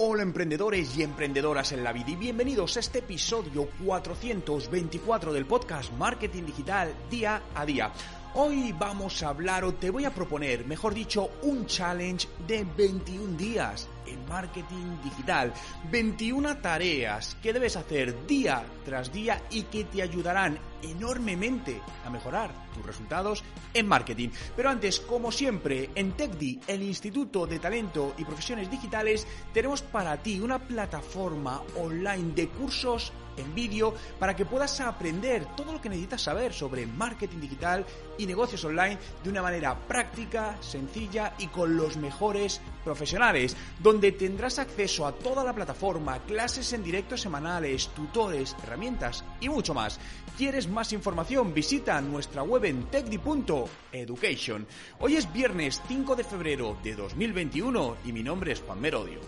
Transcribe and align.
Hola 0.00 0.22
emprendedores 0.22 0.96
y 0.96 1.02
emprendedoras 1.02 1.72
en 1.72 1.82
la 1.82 1.92
vida 1.92 2.10
y 2.10 2.14
bienvenidos 2.14 2.76
a 2.76 2.80
este 2.80 3.00
episodio 3.00 3.68
424 3.84 5.32
del 5.32 5.44
podcast 5.44 5.92
Marketing 5.94 6.44
Digital 6.44 6.94
Día 7.10 7.42
a 7.52 7.66
Día. 7.66 7.90
Hoy 8.34 8.72
vamos 8.78 9.20
a 9.24 9.30
hablar 9.30 9.64
o 9.64 9.74
te 9.74 9.90
voy 9.90 10.04
a 10.04 10.14
proponer, 10.14 10.64
mejor 10.64 10.94
dicho, 10.94 11.28
un 11.42 11.66
challenge 11.66 12.28
de 12.46 12.64
21 12.76 13.36
días 13.36 13.88
en 14.06 14.24
marketing 14.28 15.02
digital. 15.02 15.52
21 15.90 16.58
tareas 16.58 17.36
que 17.42 17.52
debes 17.52 17.74
hacer 17.74 18.24
día 18.24 18.64
tras 18.84 19.12
día 19.12 19.42
y 19.50 19.64
que 19.64 19.82
te 19.82 20.02
ayudarán 20.02 20.60
enormemente 20.82 21.80
a 22.04 22.10
mejorar 22.10 22.52
tus 22.74 22.84
resultados 22.84 23.44
en 23.74 23.86
marketing. 23.86 24.28
Pero 24.56 24.70
antes, 24.70 25.00
como 25.00 25.32
siempre, 25.32 25.90
en 25.94 26.12
TechDi, 26.12 26.60
el 26.66 26.82
Instituto 26.82 27.46
de 27.46 27.58
Talento 27.58 28.14
y 28.18 28.24
Profesiones 28.24 28.70
Digitales, 28.70 29.26
tenemos 29.52 29.82
para 29.82 30.16
ti 30.22 30.40
una 30.40 30.58
plataforma 30.58 31.62
online 31.76 32.34
de 32.34 32.48
cursos 32.48 33.12
en 33.38 33.54
vídeo 33.54 33.94
para 34.18 34.34
que 34.34 34.44
puedas 34.44 34.80
aprender 34.80 35.46
todo 35.56 35.72
lo 35.72 35.80
que 35.80 35.88
necesitas 35.88 36.22
saber 36.22 36.52
sobre 36.52 36.86
marketing 36.86 37.40
digital 37.40 37.86
y 38.18 38.26
negocios 38.26 38.64
online 38.64 38.98
de 39.22 39.30
una 39.30 39.42
manera 39.42 39.78
práctica, 39.86 40.56
sencilla 40.60 41.34
y 41.38 41.46
con 41.48 41.76
los 41.76 41.96
mejores 41.96 42.60
profesionales, 42.84 43.56
donde 43.80 44.12
tendrás 44.12 44.58
acceso 44.58 45.06
a 45.06 45.12
toda 45.12 45.44
la 45.44 45.52
plataforma, 45.52 46.18
clases 46.20 46.72
en 46.72 46.82
directo 46.82 47.16
semanales, 47.16 47.88
tutores, 47.88 48.56
herramientas 48.62 49.24
y 49.40 49.48
mucho 49.48 49.74
más. 49.74 49.98
¿Quieres 50.36 50.68
más 50.68 50.92
información? 50.92 51.52
Visita 51.52 52.00
nuestra 52.00 52.42
web 52.42 52.64
en 52.64 52.84
techdi.education. 52.84 54.66
Hoy 55.00 55.16
es 55.16 55.32
viernes 55.32 55.82
5 55.88 56.14
de 56.16 56.24
febrero 56.24 56.76
de 56.82 56.94
2021 56.94 57.96
y 58.04 58.12
mi 58.12 58.22
nombre 58.22 58.52
es 58.52 58.60
Juan 58.60 58.80
Merodio. 58.80 59.20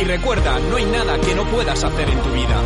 Y 0.00 0.04
recuerda, 0.04 0.58
no 0.60 0.76
hay 0.76 0.86
nada 0.86 1.20
que 1.20 1.34
no 1.34 1.44
puedas 1.50 1.84
hacer 1.84 2.08
en 2.08 2.22
tu 2.22 2.32
vida. 2.32 2.62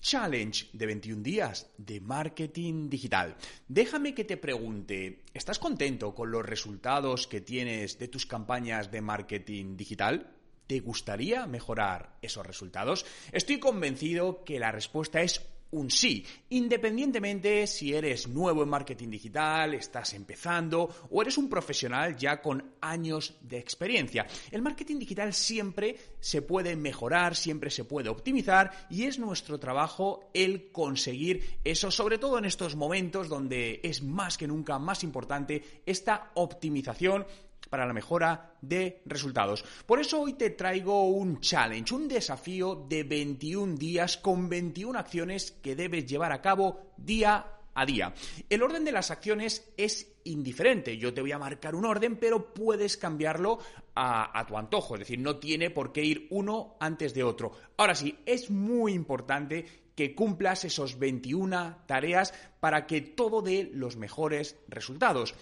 Challenge 0.00 0.68
de 0.72 0.86
21 0.86 1.20
días 1.20 1.68
de 1.78 2.00
marketing 2.00 2.88
digital. 2.88 3.34
Déjame 3.66 4.14
que 4.14 4.22
te 4.22 4.36
pregunte, 4.36 5.24
¿estás 5.34 5.58
contento 5.58 6.14
con 6.14 6.30
los 6.30 6.46
resultados 6.46 7.26
que 7.26 7.40
tienes 7.40 7.98
de 7.98 8.06
tus 8.06 8.24
campañas 8.24 8.92
de 8.92 9.00
marketing 9.00 9.76
digital? 9.76 10.30
¿Te 10.68 10.78
gustaría 10.78 11.44
mejorar 11.48 12.18
esos 12.22 12.46
resultados? 12.46 13.04
Estoy 13.32 13.58
convencido 13.58 14.44
que 14.44 14.60
la 14.60 14.70
respuesta 14.70 15.22
es 15.22 15.40
un 15.72 15.90
sí, 15.90 16.24
independientemente 16.50 17.66
si 17.66 17.94
eres 17.94 18.28
nuevo 18.28 18.62
en 18.62 18.68
marketing 18.68 19.08
digital, 19.08 19.74
estás 19.74 20.14
empezando 20.14 20.88
o 21.10 21.22
eres 21.22 21.38
un 21.38 21.48
profesional 21.48 22.16
ya 22.16 22.40
con 22.40 22.74
años 22.80 23.34
de 23.42 23.58
experiencia. 23.58 24.26
El 24.50 24.62
marketing 24.62 24.98
digital 24.98 25.32
siempre 25.32 25.96
se 26.20 26.42
puede 26.42 26.76
mejorar, 26.76 27.34
siempre 27.36 27.70
se 27.70 27.84
puede 27.84 28.10
optimizar 28.10 28.86
y 28.90 29.04
es 29.04 29.18
nuestro 29.18 29.58
trabajo 29.58 30.30
el 30.34 30.70
conseguir 30.70 31.58
eso, 31.64 31.90
sobre 31.90 32.18
todo 32.18 32.38
en 32.38 32.44
estos 32.44 32.76
momentos 32.76 33.28
donde 33.28 33.80
es 33.82 34.02
más 34.02 34.36
que 34.36 34.46
nunca 34.46 34.78
más 34.78 35.02
importante 35.02 35.82
esta 35.86 36.32
optimización 36.34 37.26
para 37.70 37.86
la 37.86 37.92
mejora 37.92 38.54
de 38.60 39.02
resultados. 39.06 39.64
Por 39.86 40.00
eso 40.00 40.20
hoy 40.20 40.34
te 40.34 40.50
traigo 40.50 41.08
un 41.08 41.40
challenge, 41.40 41.94
un 41.94 42.08
desafío 42.08 42.86
de 42.88 43.04
21 43.04 43.76
días 43.76 44.16
con 44.16 44.48
21 44.48 44.98
acciones 44.98 45.52
que 45.52 45.76
debes 45.76 46.06
llevar 46.06 46.32
a 46.32 46.42
cabo 46.42 46.92
día 46.96 47.46
a 47.74 47.86
día. 47.86 48.12
El 48.48 48.62
orden 48.62 48.84
de 48.84 48.92
las 48.92 49.10
acciones 49.10 49.72
es 49.76 50.12
indiferente. 50.24 50.96
Yo 50.98 51.12
te 51.12 51.20
voy 51.20 51.32
a 51.32 51.38
marcar 51.38 51.74
un 51.74 51.84
orden, 51.84 52.16
pero 52.16 52.52
puedes 52.52 52.96
cambiarlo 52.96 53.58
a, 53.94 54.44
tu 54.46 54.56
antojo. 54.56 54.94
Es 54.94 55.00
decir, 55.00 55.18
no 55.18 55.36
tiene 55.36 55.70
por 55.70 55.92
qué 55.92 56.04
ir 56.04 56.26
uno 56.30 56.76
antes 56.80 57.14
de 57.14 57.22
otro. 57.22 57.52
Ahora 57.76 57.94
sí, 57.94 58.18
es 58.26 58.50
muy 58.50 58.92
importante 58.92 59.82
que 59.94 60.14
cumplas 60.14 60.64
esos 60.64 60.98
21 60.98 61.84
tareas 61.86 62.32
para 62.60 62.86
que 62.86 63.02
todo 63.02 63.42
dé 63.42 63.70
los 63.74 63.96
mejores 63.96 64.56
resultados. 64.68 65.34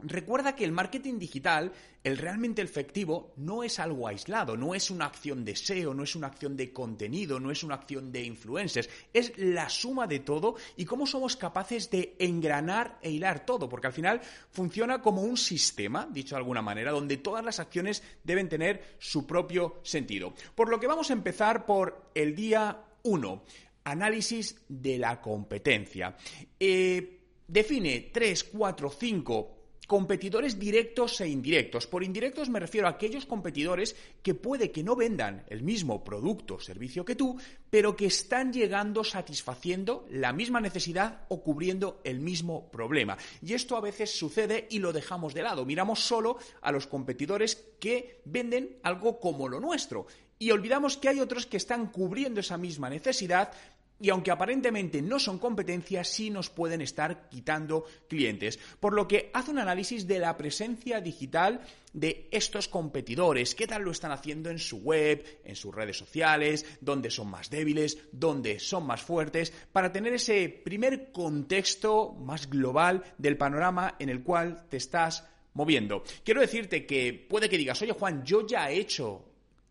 Recuerda 0.00 0.54
que 0.54 0.64
el 0.64 0.70
marketing 0.70 1.18
digital, 1.18 1.72
el 2.04 2.18
realmente 2.18 2.62
efectivo, 2.62 3.32
no 3.36 3.64
es 3.64 3.80
algo 3.80 4.06
aislado, 4.06 4.56
no 4.56 4.76
es 4.76 4.92
una 4.92 5.06
acción 5.06 5.44
de 5.44 5.56
SEO, 5.56 5.92
no 5.92 6.04
es 6.04 6.14
una 6.14 6.28
acción 6.28 6.56
de 6.56 6.72
contenido, 6.72 7.40
no 7.40 7.50
es 7.50 7.64
una 7.64 7.74
acción 7.74 8.12
de 8.12 8.22
influencers, 8.22 8.88
es 9.12 9.36
la 9.36 9.68
suma 9.68 10.06
de 10.06 10.20
todo 10.20 10.54
y 10.76 10.84
cómo 10.84 11.04
somos 11.04 11.34
capaces 11.34 11.90
de 11.90 12.14
engranar 12.20 13.00
e 13.02 13.10
hilar 13.10 13.44
todo, 13.44 13.68
porque 13.68 13.88
al 13.88 13.92
final 13.92 14.20
funciona 14.52 15.02
como 15.02 15.22
un 15.22 15.36
sistema, 15.36 16.06
dicho 16.08 16.36
de 16.36 16.42
alguna 16.42 16.62
manera, 16.62 16.92
donde 16.92 17.16
todas 17.16 17.44
las 17.44 17.58
acciones 17.58 18.04
deben 18.22 18.48
tener 18.48 18.94
su 19.00 19.26
propio 19.26 19.80
sentido. 19.82 20.32
Por 20.54 20.68
lo 20.68 20.78
que 20.78 20.86
vamos 20.86 21.10
a 21.10 21.14
empezar 21.14 21.66
por 21.66 22.12
el 22.14 22.36
día 22.36 22.84
1, 23.02 23.42
análisis 23.82 24.60
de 24.68 24.96
la 24.96 25.20
competencia. 25.20 26.16
Eh, 26.60 27.20
define 27.48 28.10
3, 28.12 28.44
4, 28.44 28.90
5 28.90 29.57
competidores 29.88 30.58
directos 30.60 31.18
e 31.22 31.28
indirectos. 31.28 31.86
Por 31.88 32.04
indirectos 32.04 32.50
me 32.50 32.60
refiero 32.60 32.86
a 32.86 32.90
aquellos 32.90 33.24
competidores 33.24 33.96
que 34.22 34.34
puede 34.34 34.70
que 34.70 34.84
no 34.84 34.94
vendan 34.94 35.44
el 35.48 35.62
mismo 35.62 36.04
producto 36.04 36.56
o 36.56 36.60
servicio 36.60 37.06
que 37.06 37.16
tú, 37.16 37.40
pero 37.70 37.96
que 37.96 38.04
están 38.04 38.52
llegando 38.52 39.02
satisfaciendo 39.02 40.06
la 40.10 40.34
misma 40.34 40.60
necesidad 40.60 41.24
o 41.28 41.42
cubriendo 41.42 42.02
el 42.04 42.20
mismo 42.20 42.70
problema. 42.70 43.16
Y 43.40 43.54
esto 43.54 43.78
a 43.78 43.80
veces 43.80 44.12
sucede 44.12 44.68
y 44.70 44.78
lo 44.78 44.92
dejamos 44.92 45.32
de 45.32 45.42
lado. 45.42 45.64
Miramos 45.64 46.00
solo 46.00 46.36
a 46.60 46.70
los 46.70 46.86
competidores 46.86 47.56
que 47.80 48.20
venden 48.26 48.76
algo 48.82 49.18
como 49.18 49.48
lo 49.48 49.58
nuestro. 49.58 50.06
Y 50.38 50.50
olvidamos 50.50 50.98
que 50.98 51.08
hay 51.08 51.18
otros 51.18 51.46
que 51.46 51.56
están 51.56 51.86
cubriendo 51.86 52.40
esa 52.40 52.58
misma 52.58 52.90
necesidad, 52.90 53.52
y 54.00 54.10
aunque 54.10 54.30
aparentemente 54.30 55.02
no 55.02 55.18
son 55.18 55.38
competencias, 55.38 56.08
sí 56.08 56.30
nos 56.30 56.50
pueden 56.50 56.80
estar 56.80 57.28
quitando 57.28 57.84
clientes. 58.08 58.58
Por 58.78 58.92
lo 58.92 59.08
que 59.08 59.30
hace 59.32 59.50
un 59.50 59.58
análisis 59.58 60.06
de 60.06 60.18
la 60.18 60.36
presencia 60.36 61.00
digital 61.00 61.60
de 61.92 62.28
estos 62.30 62.68
competidores, 62.68 63.54
qué 63.54 63.66
tal 63.66 63.82
lo 63.82 63.90
están 63.90 64.12
haciendo 64.12 64.50
en 64.50 64.58
su 64.58 64.78
web, 64.78 65.40
en 65.44 65.56
sus 65.56 65.74
redes 65.74 65.96
sociales, 65.96 66.64
dónde 66.80 67.10
son 67.10 67.28
más 67.28 67.50
débiles, 67.50 67.98
dónde 68.12 68.60
son 68.60 68.86
más 68.86 69.02
fuertes, 69.02 69.52
para 69.72 69.90
tener 69.90 70.14
ese 70.14 70.48
primer 70.48 71.10
contexto 71.10 72.12
más 72.12 72.48
global 72.48 73.02
del 73.18 73.36
panorama 73.36 73.96
en 73.98 74.10
el 74.10 74.22
cual 74.22 74.66
te 74.68 74.76
estás 74.76 75.26
moviendo. 75.54 76.04
Quiero 76.24 76.40
decirte 76.40 76.86
que 76.86 77.26
puede 77.28 77.48
que 77.48 77.58
digas, 77.58 77.82
oye 77.82 77.92
Juan, 77.92 78.24
yo 78.24 78.46
ya 78.46 78.70
he 78.70 78.78
hecho 78.78 79.27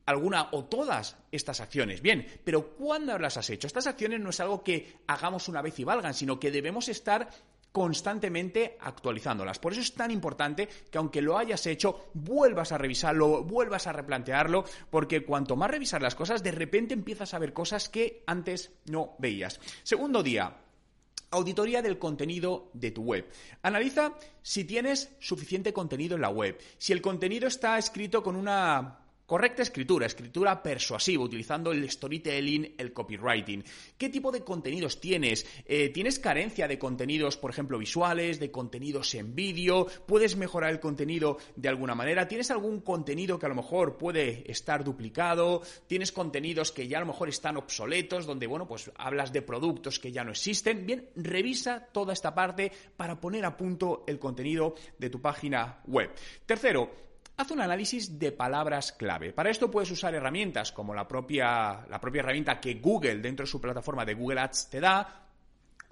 alguna 0.07 0.47
o 0.53 0.65
todas 0.65 1.17
estas 1.31 1.59
acciones. 1.59 2.01
Bien, 2.01 2.25
pero 2.43 2.71
¿cuándo 2.71 3.19
las 3.19 3.37
has 3.37 3.49
hecho? 3.51 3.67
Estas 3.67 3.85
acciones 3.85 4.19
no 4.19 4.31
es 4.31 4.39
algo 4.39 4.63
que 4.63 4.97
hagamos 5.05 5.47
una 5.47 5.61
vez 5.61 5.77
y 5.79 5.83
valgan, 5.83 6.15
sino 6.15 6.39
que 6.39 6.49
debemos 6.49 6.87
estar 6.89 7.29
constantemente 7.71 8.77
actualizándolas. 8.79 9.59
Por 9.59 9.73
eso 9.73 9.81
es 9.81 9.93
tan 9.93 10.09
importante 10.09 10.67
que 10.89 10.97
aunque 10.97 11.21
lo 11.21 11.37
hayas 11.37 11.67
hecho, 11.67 12.09
vuelvas 12.13 12.71
a 12.71 12.77
revisarlo, 12.77 13.43
vuelvas 13.43 13.85
a 13.85 13.93
replantearlo, 13.93 14.63
porque 14.89 15.23
cuanto 15.23 15.55
más 15.55 15.69
revisar 15.69 16.01
las 16.01 16.15
cosas, 16.15 16.41
de 16.41 16.51
repente 16.51 16.93
empiezas 16.93 17.33
a 17.33 17.39
ver 17.39 17.53
cosas 17.53 17.89
que 17.89 18.23
antes 18.25 18.71
no 18.85 19.15
veías. 19.19 19.59
Segundo 19.83 20.23
día, 20.23 20.57
Auditoría 21.29 21.81
del 21.81 21.99
contenido 21.99 22.71
de 22.73 22.91
tu 22.91 23.03
web. 23.03 23.27
Analiza 23.61 24.13
si 24.41 24.63
tienes 24.63 25.11
suficiente 25.19 25.73
contenido 25.73 26.15
en 26.15 26.21
la 26.21 26.29
web, 26.29 26.57
si 26.77 26.93
el 26.93 27.01
contenido 27.01 27.49
está 27.49 27.77
escrito 27.77 28.23
con 28.23 28.37
una 28.37 29.06
Correcta 29.27 29.61
escritura, 29.61 30.05
escritura 30.05 30.63
persuasiva, 30.63 31.21
utilizando 31.21 31.73
el 31.73 31.91
storytelling, 31.91 32.75
el 32.77 32.93
copywriting. 32.93 33.61
¿Qué 33.97 34.07
tipo 34.07 34.31
de 34.31 34.39
contenidos 34.39 35.01
tienes? 35.01 35.45
Eh, 35.65 35.89
¿Tienes 35.89 36.17
carencia 36.17 36.65
de 36.65 36.79
contenidos, 36.79 37.35
por 37.35 37.51
ejemplo, 37.51 37.77
visuales, 37.77 38.39
de 38.39 38.51
contenidos 38.51 39.13
en 39.15 39.35
vídeo? 39.35 39.85
¿Puedes 40.05 40.37
mejorar 40.37 40.71
el 40.71 40.79
contenido 40.79 41.39
de 41.57 41.67
alguna 41.67 41.93
manera? 41.93 42.25
¿Tienes 42.29 42.51
algún 42.51 42.79
contenido 42.79 43.37
que 43.37 43.45
a 43.45 43.49
lo 43.49 43.55
mejor 43.55 43.97
puede 43.97 44.49
estar 44.49 44.85
duplicado? 44.85 45.61
¿Tienes 45.87 46.13
contenidos 46.13 46.71
que 46.71 46.87
ya 46.87 46.95
a 46.95 47.01
lo 47.01 47.07
mejor 47.07 47.27
están 47.27 47.57
obsoletos, 47.57 48.25
donde, 48.25 48.47
bueno, 48.47 48.65
pues 48.65 48.89
hablas 48.95 49.33
de 49.33 49.41
productos 49.41 49.99
que 49.99 50.13
ya 50.13 50.23
no 50.23 50.31
existen? 50.31 50.85
Bien, 50.85 51.09
revisa 51.17 51.85
toda 51.91 52.13
esta 52.13 52.33
parte 52.33 52.71
para 52.95 53.19
poner 53.19 53.43
a 53.43 53.57
punto 53.57 54.05
el 54.07 54.19
contenido 54.19 54.75
de 54.97 55.09
tu 55.09 55.19
página 55.19 55.81
web. 55.85 56.11
Tercero, 56.45 57.06
Haz 57.39 57.51
un 57.51 57.61
análisis 57.61 58.17
de 58.17 58.31
palabras 58.31 58.93
clave. 58.93 59.31
Para 59.31 59.51
esto 59.51 59.69
puedes 59.69 59.91
usar 59.91 60.15
herramientas 60.15 60.71
como 60.71 60.95
la 60.95 61.07
propia, 61.07 61.85
la 61.87 62.01
propia 62.01 62.21
herramienta 62.21 62.59
que 62.59 62.73
Google 62.79 63.17
dentro 63.17 63.45
de 63.45 63.51
su 63.51 63.61
plataforma 63.61 64.03
de 64.03 64.15
Google 64.15 64.39
Ads 64.39 64.71
te 64.71 64.79
da, 64.79 65.27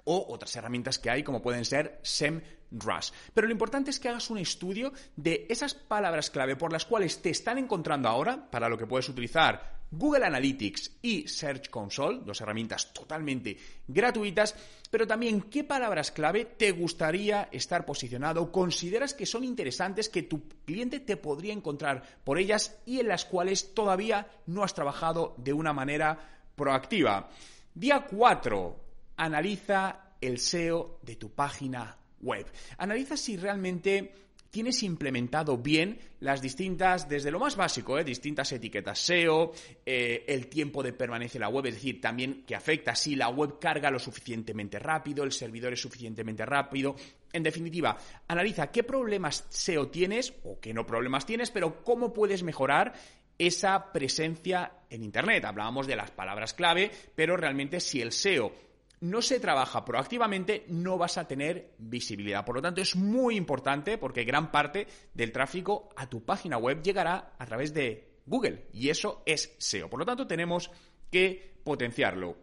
o 0.02 0.26
otras 0.28 0.56
herramientas 0.56 0.98
que 0.98 1.08
hay 1.08 1.22
como 1.22 1.40
pueden 1.40 1.64
ser 1.64 2.00
SEMrush. 2.02 3.12
Pero 3.32 3.46
lo 3.46 3.52
importante 3.52 3.90
es 3.90 4.00
que 4.00 4.08
hagas 4.08 4.28
un 4.28 4.38
estudio 4.38 4.92
de 5.14 5.46
esas 5.48 5.74
palabras 5.74 6.30
clave 6.30 6.56
por 6.56 6.72
las 6.72 6.84
cuales 6.84 7.22
te 7.22 7.30
están 7.30 7.58
encontrando 7.58 8.08
ahora, 8.08 8.50
para 8.50 8.68
lo 8.68 8.76
que 8.76 8.88
puedes 8.88 9.08
utilizar 9.08 9.75
Google 9.90 10.26
Analytics 10.26 10.98
y 11.02 11.28
Search 11.28 11.70
Console, 11.70 12.20
dos 12.24 12.40
herramientas 12.40 12.92
totalmente 12.92 13.56
gratuitas, 13.86 14.54
pero 14.90 15.06
también 15.06 15.42
qué 15.42 15.64
palabras 15.64 16.10
clave 16.10 16.44
te 16.44 16.72
gustaría 16.72 17.48
estar 17.52 17.84
posicionado, 17.84 18.50
consideras 18.50 19.14
que 19.14 19.26
son 19.26 19.44
interesantes, 19.44 20.08
que 20.08 20.22
tu 20.22 20.48
cliente 20.64 21.00
te 21.00 21.16
podría 21.16 21.52
encontrar 21.52 22.02
por 22.24 22.38
ellas 22.38 22.76
y 22.86 23.00
en 23.00 23.08
las 23.08 23.24
cuales 23.24 23.74
todavía 23.74 24.28
no 24.46 24.64
has 24.64 24.74
trabajado 24.74 25.34
de 25.38 25.52
una 25.52 25.72
manera 25.72 26.18
proactiva. 26.54 27.30
Día 27.74 28.06
4. 28.10 28.84
Analiza 29.18 30.14
el 30.20 30.38
SEO 30.38 30.98
de 31.02 31.16
tu 31.16 31.30
página 31.30 31.96
web. 32.20 32.46
Analiza 32.78 33.16
si 33.16 33.36
realmente 33.36 34.25
tienes 34.50 34.82
implementado 34.82 35.58
bien 35.58 35.98
las 36.20 36.40
distintas, 36.40 37.08
desde 37.08 37.30
lo 37.30 37.38
más 37.38 37.56
básico, 37.56 37.98
¿eh? 37.98 38.04
distintas 38.04 38.52
etiquetas 38.52 38.98
SEO, 38.98 39.52
eh, 39.84 40.24
el 40.26 40.48
tiempo 40.48 40.82
de 40.82 40.92
permanencia 40.92 41.38
en 41.38 41.42
la 41.42 41.48
web, 41.48 41.66
es 41.66 41.74
decir, 41.74 42.00
también 42.00 42.44
que 42.46 42.54
afecta 42.54 42.94
si 42.94 43.16
la 43.16 43.28
web 43.28 43.58
carga 43.58 43.90
lo 43.90 43.98
suficientemente 43.98 44.78
rápido, 44.78 45.24
el 45.24 45.32
servidor 45.32 45.72
es 45.72 45.80
suficientemente 45.80 46.44
rápido. 46.46 46.96
En 47.32 47.42
definitiva, 47.42 47.96
analiza 48.28 48.70
qué 48.70 48.82
problemas 48.82 49.44
SEO 49.48 49.88
tienes 49.88 50.34
o 50.44 50.58
qué 50.60 50.72
no 50.72 50.86
problemas 50.86 51.26
tienes, 51.26 51.50
pero 51.50 51.82
cómo 51.82 52.12
puedes 52.12 52.42
mejorar 52.42 52.94
esa 53.38 53.92
presencia 53.92 54.72
en 54.88 55.02
Internet. 55.02 55.44
Hablábamos 55.44 55.86
de 55.86 55.96
las 55.96 56.10
palabras 56.10 56.54
clave, 56.54 56.90
pero 57.14 57.36
realmente 57.36 57.80
si 57.80 58.00
el 58.00 58.12
SEO 58.12 58.52
no 59.00 59.22
se 59.22 59.40
trabaja 59.40 59.84
proactivamente, 59.84 60.64
no 60.68 60.98
vas 60.98 61.18
a 61.18 61.28
tener 61.28 61.74
visibilidad. 61.78 62.44
Por 62.44 62.56
lo 62.56 62.62
tanto, 62.62 62.80
es 62.80 62.96
muy 62.96 63.36
importante 63.36 63.98
porque 63.98 64.24
gran 64.24 64.50
parte 64.50 64.86
del 65.14 65.32
tráfico 65.32 65.90
a 65.96 66.08
tu 66.08 66.24
página 66.24 66.56
web 66.56 66.82
llegará 66.82 67.34
a 67.38 67.46
través 67.46 67.74
de 67.74 68.16
Google 68.26 68.66
y 68.72 68.88
eso 68.88 69.22
es 69.26 69.54
SEO. 69.58 69.90
Por 69.90 70.00
lo 70.00 70.06
tanto, 70.06 70.26
tenemos 70.26 70.70
que 71.10 71.60
potenciarlo. 71.64 72.36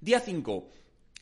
Día 0.00 0.20
5. 0.20 0.70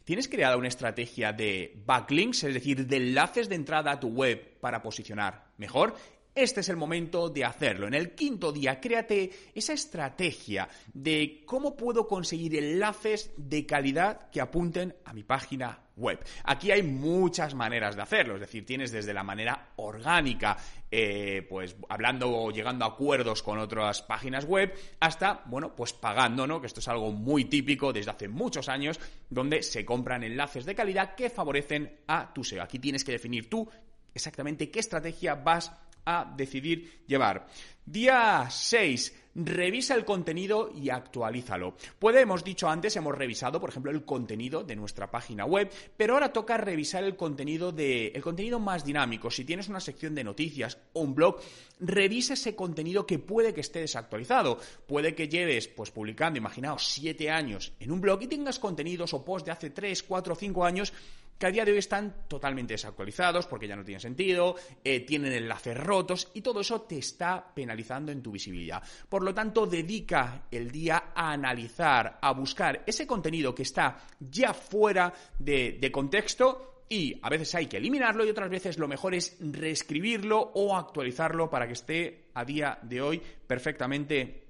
¿Tienes 0.05 0.27
creada 0.27 0.57
una 0.57 0.67
estrategia 0.67 1.33
de 1.33 1.81
backlinks, 1.87 2.43
es 2.43 2.55
decir, 2.55 2.87
de 2.87 2.97
enlaces 2.97 3.49
de 3.49 3.55
entrada 3.55 3.93
a 3.93 4.01
tu 4.01 4.09
web 4.09 4.59
para 4.61 4.83
posicionar 4.83 5.53
mejor? 5.59 5.95
Este 6.35 6.61
es 6.61 6.69
el 6.71 6.79
momento 6.79 7.29
de 7.29 7.45
hacerlo. 7.45 7.87
En 7.87 7.93
el 7.93 8.15
quinto 8.15 8.53
día, 8.53 8.81
créate 8.81 9.31
esa 9.55 9.75
estrategia 9.75 10.67
de 10.95 11.43
cómo 11.45 11.77
puedo 11.77 12.09
conseguir 12.09 12.57
enlaces 12.57 13.31
de 13.37 13.67
calidad 13.67 14.31
que 14.31 14.41
apunten 14.41 14.95
a 15.05 15.13
mi 15.13 15.25
página 15.25 15.79
web. 15.95 16.25
Aquí 16.45 16.71
hay 16.71 16.83
muchas 16.83 17.55
maneras 17.55 17.97
de 17.97 18.03
hacerlo, 18.03 18.37
es 18.37 18.41
decir, 18.41 18.65
tienes 18.65 18.91
desde 18.93 19.13
la 19.13 19.23
manera 19.23 19.73
orgánica, 19.77 20.57
eh, 20.91 21.47
pues 21.51 21.77
hablando 21.91 22.31
o 22.31 22.51
llegando 22.51 22.87
a 22.87 22.89
acuerdos 22.89 23.43
con 23.43 23.59
otras 23.59 24.01
páginas 24.01 24.47
web, 24.47 24.73
hasta, 25.01 25.43
bueno, 25.45 25.77
pues 25.77 25.93
pagando, 25.93 26.47
¿no? 26.47 26.63
Que 26.63 26.67
esto 26.67 26.81
es 26.81 26.89
algo 26.89 27.13
muy 27.13 27.45
típico 27.45 27.93
desde 27.93 28.11
hace 28.11 28.29
muchos 28.29 28.71
años, 28.71 28.99
donde 29.29 29.63
se 29.63 29.85
compran 29.85 30.25
enlaces 30.25 30.65
de 30.65 30.75
calidad 30.75 31.15
que 31.15 31.29
favorecen 31.29 32.01
a 32.07 32.33
tu 32.33 32.43
SEO. 32.43 32.63
Aquí 32.63 32.79
tienes 32.79 33.05
que 33.05 33.13
definir 33.13 33.51
tú 33.51 33.69
exactamente 34.15 34.71
qué 34.71 34.81
estrategia 34.81 35.35
vas 35.35 35.73
a 36.05 36.33
decidir 36.37 37.03
llevar. 37.07 37.47
Día 37.85 38.47
6. 38.49 39.19
Revisa 39.35 39.95
el 39.95 40.05
contenido 40.05 40.71
y 40.75 40.91
actualízalo. 40.91 41.75
Puede, 41.99 42.21
hemos 42.21 42.45
dicho 42.45 42.69
antes, 42.69 42.95
hemos 42.97 43.17
revisado, 43.17 43.59
por 43.59 43.71
ejemplo, 43.71 43.91
el 43.91 44.05
contenido 44.05 44.63
de 44.63 44.77
nuestra 44.77 45.11
página 45.11 45.47
web, 45.47 45.71
pero 45.97 46.15
ahora 46.15 46.35
toca 46.35 46.59
revisar 46.59 47.03
el 47.03 47.17
contenido 47.17 47.73
de 47.73 48.09
el 48.09 48.23
contenido 48.23 48.61
más 48.61 48.85
dinámico. 48.85 49.31
Si 49.31 49.47
tienes 49.47 49.69
una 49.69 49.81
sección 49.81 50.15
de 50.15 50.23
noticias 50.23 50.77
o 50.93 51.01
un 51.01 51.15
blog, 51.15 51.41
revisa 51.81 52.35
ese 52.35 52.55
contenido 52.55 53.07
que 53.07 53.19
puede 53.19 53.55
que 53.55 53.63
esté 53.63 53.81
desactualizado. 53.81 54.59
Puede 54.87 55.15
que 55.15 55.29
lleves, 55.29 55.67
pues, 55.67 55.91
publicando, 55.91 56.39
imaginaos, 56.39 56.87
siete 56.87 57.31
años 57.31 57.73
en 57.81 57.91
un 57.91 58.03
blog 58.03 58.23
y 58.23 58.27
tengas 58.27 58.59
contenidos 58.59 59.15
o 59.15 59.25
posts 59.25 59.47
de 59.47 59.53
hace 59.53 59.71
tres, 59.71 60.03
cuatro 60.03 60.35
o 60.35 60.37
cinco 60.37 60.67
años 60.67 60.93
que 61.39 61.47
a 61.47 61.51
día 61.51 61.65
de 61.65 61.73
hoy 61.73 61.79
están 61.79 62.27
totalmente 62.29 62.75
desactualizados 62.75 63.47
porque 63.47 63.67
ya 63.67 63.77
no 63.77 63.85
tienen 63.85 64.01
sentido, 64.01 64.55
eh, 64.85 65.01
tienen 65.01 65.33
enlaces 65.33 65.77
rotos 65.77 66.31
y 66.35 66.41
todo 66.41 66.61
eso 66.61 66.83
te 66.83 66.99
está 66.99 67.53
penalizando 67.55 68.13
en 68.13 68.23
tu 68.23 68.33
visibilidad. 68.33 68.83
Por 69.09 69.23
lo 69.23 69.35
tanto, 69.35 69.67
dedica 69.67 70.47
el 70.51 70.71
día 70.71 71.13
a 71.15 71.33
analizar, 71.33 72.19
a 72.23 72.33
buscar 72.33 72.85
ese 72.87 73.07
contenido 73.07 73.55
que 73.55 73.63
está 73.63 73.99
ya 74.21 74.55
fuera 74.55 75.13
de, 75.39 75.79
de 75.81 75.93
contexto 75.93 76.85
y 76.89 77.19
a 77.23 77.31
veces 77.31 77.55
hay 77.55 77.67
que 77.67 77.79
eliminarlo 77.79 78.25
y 78.25 78.29
otras 78.31 78.51
veces 78.51 78.79
lo 78.79 78.87
mejor 78.87 79.15
es 79.15 79.39
reescribirlo 79.41 80.39
o 80.39 80.77
actualizarlo 80.77 81.49
para 81.49 81.67
que 81.67 81.73
esté 81.73 82.31
a 82.35 82.45
día 82.45 82.79
de 82.83 83.01
hoy 83.01 83.23
perfectamente 83.47 84.43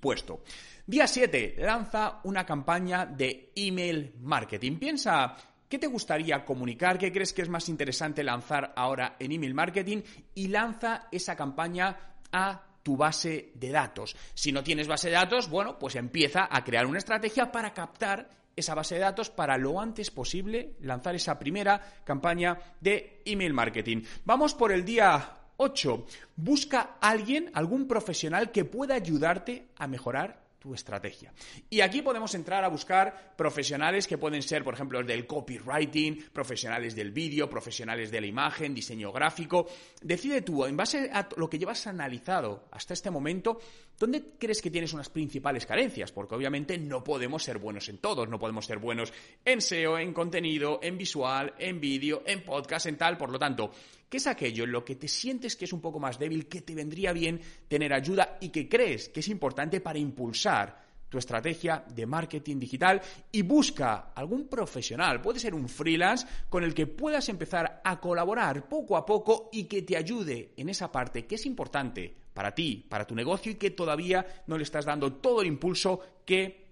puesto. 0.00 0.42
Día 0.84 1.06
7. 1.06 1.56
Lanza 1.58 2.20
una 2.24 2.44
campaña 2.44 3.06
de 3.06 3.52
email 3.56 4.14
marketing. 4.20 4.78
Piensa 4.78 5.36
¿Qué 5.68 5.78
te 5.78 5.88
gustaría 5.88 6.44
comunicar? 6.44 6.96
¿Qué 6.96 7.12
crees 7.12 7.32
que 7.32 7.42
es 7.42 7.48
más 7.48 7.68
interesante 7.68 8.22
lanzar 8.22 8.72
ahora 8.76 9.16
en 9.18 9.32
email 9.32 9.54
marketing? 9.54 10.02
Y 10.34 10.48
lanza 10.48 11.08
esa 11.10 11.34
campaña 11.34 11.96
a 12.30 12.62
tu 12.84 12.96
base 12.96 13.50
de 13.54 13.70
datos. 13.70 14.16
Si 14.32 14.52
no 14.52 14.62
tienes 14.62 14.86
base 14.86 15.08
de 15.08 15.14
datos, 15.14 15.50
bueno, 15.50 15.76
pues 15.76 15.96
empieza 15.96 16.48
a 16.48 16.62
crear 16.62 16.86
una 16.86 16.98
estrategia 16.98 17.50
para 17.50 17.74
captar 17.74 18.30
esa 18.54 18.76
base 18.76 18.94
de 18.94 19.00
datos 19.00 19.28
para 19.28 19.58
lo 19.58 19.80
antes 19.80 20.12
posible 20.12 20.76
lanzar 20.80 21.16
esa 21.16 21.36
primera 21.38 21.80
campaña 22.04 22.56
de 22.80 23.22
email 23.24 23.52
marketing. 23.52 24.02
Vamos 24.24 24.54
por 24.54 24.70
el 24.70 24.84
día 24.84 25.36
8. 25.56 26.06
Busca 26.36 26.96
a 27.00 27.10
alguien, 27.10 27.50
algún 27.54 27.88
profesional 27.88 28.52
que 28.52 28.64
pueda 28.64 28.94
ayudarte 28.94 29.66
a 29.76 29.88
mejorar 29.88 30.45
estrategia. 30.74 31.32
Y 31.70 31.80
aquí 31.80 32.02
podemos 32.02 32.34
entrar 32.34 32.64
a 32.64 32.68
buscar 32.68 33.34
profesionales 33.36 34.06
que 34.06 34.18
pueden 34.18 34.42
ser, 34.42 34.64
por 34.64 34.74
ejemplo, 34.74 35.02
del 35.02 35.26
copywriting, 35.26 36.30
profesionales 36.32 36.94
del 36.94 37.12
vídeo, 37.12 37.48
profesionales 37.48 38.10
de 38.10 38.20
la 38.20 38.26
imagen, 38.26 38.74
diseño 38.74 39.12
gráfico. 39.12 39.66
Decide 40.02 40.42
tú, 40.42 40.64
en 40.64 40.76
base 40.76 41.10
a 41.12 41.28
lo 41.36 41.48
que 41.48 41.58
llevas 41.58 41.86
analizado 41.86 42.68
hasta 42.70 42.94
este 42.94 43.10
momento, 43.10 43.60
¿dónde 43.98 44.34
crees 44.38 44.62
que 44.62 44.70
tienes 44.70 44.92
unas 44.92 45.08
principales 45.08 45.66
carencias? 45.66 46.12
Porque 46.12 46.34
obviamente 46.34 46.78
no 46.78 47.02
podemos 47.02 47.42
ser 47.42 47.58
buenos 47.58 47.88
en 47.88 47.98
todos, 47.98 48.28
no 48.28 48.38
podemos 48.38 48.66
ser 48.66 48.78
buenos 48.78 49.12
en 49.44 49.60
SEO, 49.60 49.98
en 49.98 50.12
contenido, 50.12 50.80
en 50.82 50.98
visual, 50.98 51.54
en 51.58 51.80
vídeo, 51.80 52.22
en 52.26 52.44
podcast, 52.44 52.86
en 52.86 52.96
tal. 52.96 53.16
Por 53.16 53.30
lo 53.30 53.38
tanto, 53.38 53.70
¿Qué 54.08 54.18
es 54.18 54.26
aquello 54.28 54.62
en 54.62 54.70
lo 54.70 54.84
que 54.84 54.94
te 54.94 55.08
sientes 55.08 55.56
que 55.56 55.64
es 55.64 55.72
un 55.72 55.80
poco 55.80 55.98
más 55.98 56.16
débil, 56.16 56.46
que 56.46 56.60
te 56.60 56.76
vendría 56.76 57.12
bien 57.12 57.40
tener 57.66 57.92
ayuda 57.92 58.38
y 58.40 58.50
que 58.50 58.68
crees 58.68 59.08
que 59.08 59.18
es 59.18 59.28
importante 59.28 59.80
para 59.80 59.98
impulsar 59.98 60.86
tu 61.08 61.18
estrategia 61.18 61.84
de 61.92 62.06
marketing 62.06 62.58
digital 62.58 63.00
y 63.32 63.42
busca 63.42 64.12
algún 64.14 64.48
profesional, 64.48 65.20
puede 65.20 65.40
ser 65.40 65.54
un 65.54 65.68
freelance 65.68 66.26
con 66.48 66.62
el 66.62 66.74
que 66.74 66.86
puedas 66.86 67.28
empezar 67.28 67.80
a 67.84 68.00
colaborar 68.00 68.68
poco 68.68 68.96
a 68.96 69.04
poco 69.04 69.48
y 69.52 69.64
que 69.64 69.82
te 69.82 69.96
ayude 69.96 70.52
en 70.56 70.68
esa 70.68 70.90
parte 70.90 71.26
que 71.26 71.36
es 71.36 71.46
importante 71.46 72.25
para 72.36 72.54
ti, 72.54 72.84
para 72.86 73.06
tu 73.06 73.14
negocio 73.14 73.50
y 73.50 73.54
que 73.54 73.70
todavía 73.70 74.44
no 74.46 74.58
le 74.58 74.64
estás 74.64 74.84
dando 74.84 75.14
todo 75.14 75.40
el 75.40 75.48
impulso 75.48 76.20
que 76.26 76.66